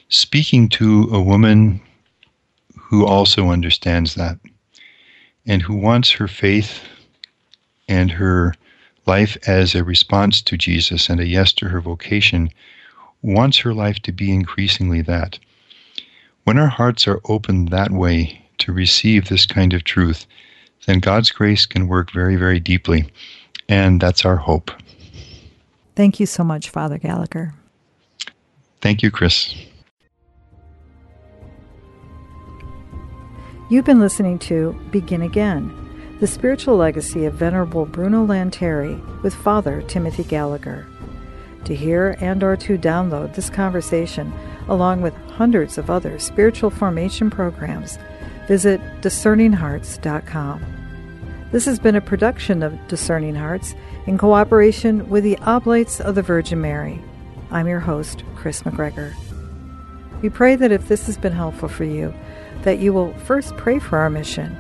Speaking 0.07 0.69
to 0.69 1.09
a 1.11 1.21
woman 1.21 1.81
who 2.77 3.05
also 3.05 3.49
understands 3.49 4.15
that 4.15 4.39
and 5.45 5.61
who 5.61 5.75
wants 5.75 6.11
her 6.11 6.29
faith 6.29 6.79
and 7.89 8.11
her 8.11 8.53
life 9.05 9.35
as 9.45 9.75
a 9.75 9.83
response 9.83 10.41
to 10.43 10.55
Jesus 10.55 11.09
and 11.09 11.19
a 11.19 11.27
yes 11.27 11.51
to 11.51 11.67
her 11.67 11.81
vocation, 11.81 12.49
wants 13.21 13.57
her 13.57 13.73
life 13.73 13.99
to 14.03 14.13
be 14.13 14.31
increasingly 14.31 15.01
that. 15.01 15.37
When 16.45 16.57
our 16.57 16.69
hearts 16.69 17.09
are 17.09 17.19
opened 17.25 17.67
that 17.71 17.91
way 17.91 18.41
to 18.59 18.71
receive 18.71 19.27
this 19.27 19.45
kind 19.45 19.73
of 19.73 19.83
truth, 19.83 20.25
then 20.85 20.99
God's 20.99 21.29
grace 21.29 21.65
can 21.65 21.89
work 21.89 22.09
very, 22.09 22.37
very 22.37 22.61
deeply. 22.61 23.11
And 23.69 23.99
that's 23.99 24.25
our 24.25 24.37
hope. 24.37 24.71
Thank 25.95 26.19
you 26.19 26.25
so 26.25 26.43
much, 26.43 26.69
Father 26.69 26.97
Gallagher. 26.97 27.53
Thank 28.81 29.01
you, 29.01 29.11
Chris. 29.11 29.55
You've 33.69 33.85
been 33.85 33.99
listening 33.99 34.39
to 34.39 34.79
Begin 34.91 35.21
Again 35.21 35.87
the 36.19 36.27
Spiritual 36.27 36.77
Legacy 36.77 37.25
of 37.25 37.35
Venerable 37.35 37.85
Bruno 37.85 38.25
Lanteri 38.25 38.99
with 39.21 39.35
Father 39.35 39.83
Timothy 39.83 40.23
Gallagher. 40.23 40.87
To 41.65 41.75
hear 41.75 42.17
and 42.19 42.41
or 42.41 42.55
to 42.57 42.77
download 42.77 43.35
this 43.35 43.51
conversation 43.51 44.33
along 44.67 45.01
with 45.01 45.13
hundreds 45.31 45.77
of 45.77 45.91
other 45.91 46.17
spiritual 46.17 46.71
formation 46.71 47.29
programs, 47.29 47.99
visit 48.47 48.81
discerninghearts.com. 49.01 50.76
This 51.51 51.65
has 51.65 51.79
been 51.79 51.95
a 51.95 52.01
production 52.01 52.61
of 52.61 52.87
Discerning 52.87 53.35
Hearts 53.35 53.73
in 54.05 54.17
cooperation 54.17 55.09
with 55.09 55.23
the 55.23 55.37
Oblates 55.39 56.01
of 56.01 56.15
the 56.15 56.21
Virgin 56.21 56.61
Mary. 56.61 57.01
I'm 57.51 57.67
your 57.67 57.79
host, 57.79 58.23
Chris 58.35 58.63
McGregor. 58.63 59.13
We 60.21 60.29
pray 60.29 60.55
that 60.55 60.71
if 60.71 60.87
this 60.87 61.05
has 61.05 61.17
been 61.17 61.33
helpful 61.33 61.69
for 61.69 61.85
you, 61.85 62.13
that 62.63 62.79
you 62.79 62.91
will 62.91 63.13
first 63.19 63.55
pray 63.55 63.79
for 63.79 63.97
our 63.97 64.09
mission 64.09 64.57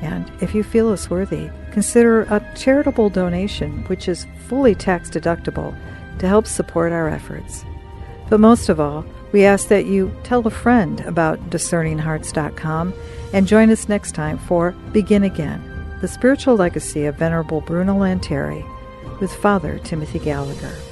and 0.00 0.30
if 0.40 0.54
you 0.54 0.62
feel 0.62 0.90
us 0.90 1.10
worthy, 1.10 1.50
consider 1.72 2.22
a 2.22 2.44
charitable 2.54 3.10
donation, 3.10 3.84
which 3.84 4.08
is 4.08 4.26
fully 4.46 4.74
tax 4.74 5.10
deductible, 5.10 5.76
to 6.18 6.28
help 6.28 6.46
support 6.46 6.92
our 6.92 7.08
efforts. 7.08 7.64
But 8.28 8.40
most 8.40 8.68
of 8.68 8.78
all, 8.78 9.04
we 9.32 9.44
ask 9.44 9.68
that 9.68 9.86
you 9.86 10.14
tell 10.22 10.46
a 10.46 10.50
friend 10.50 11.00
about 11.00 11.50
discerninghearts.com 11.50 12.94
and 13.32 13.46
join 13.46 13.70
us 13.70 13.88
next 13.88 14.12
time 14.12 14.38
for 14.38 14.72
Begin 14.92 15.24
Again, 15.24 15.67
the 16.00 16.08
spiritual 16.08 16.56
legacy 16.56 17.06
of 17.06 17.16
Venerable 17.16 17.60
Bruno 17.60 17.94
Lanteri 17.98 18.64
with 19.20 19.32
Father 19.32 19.78
Timothy 19.78 20.20
Gallagher. 20.20 20.87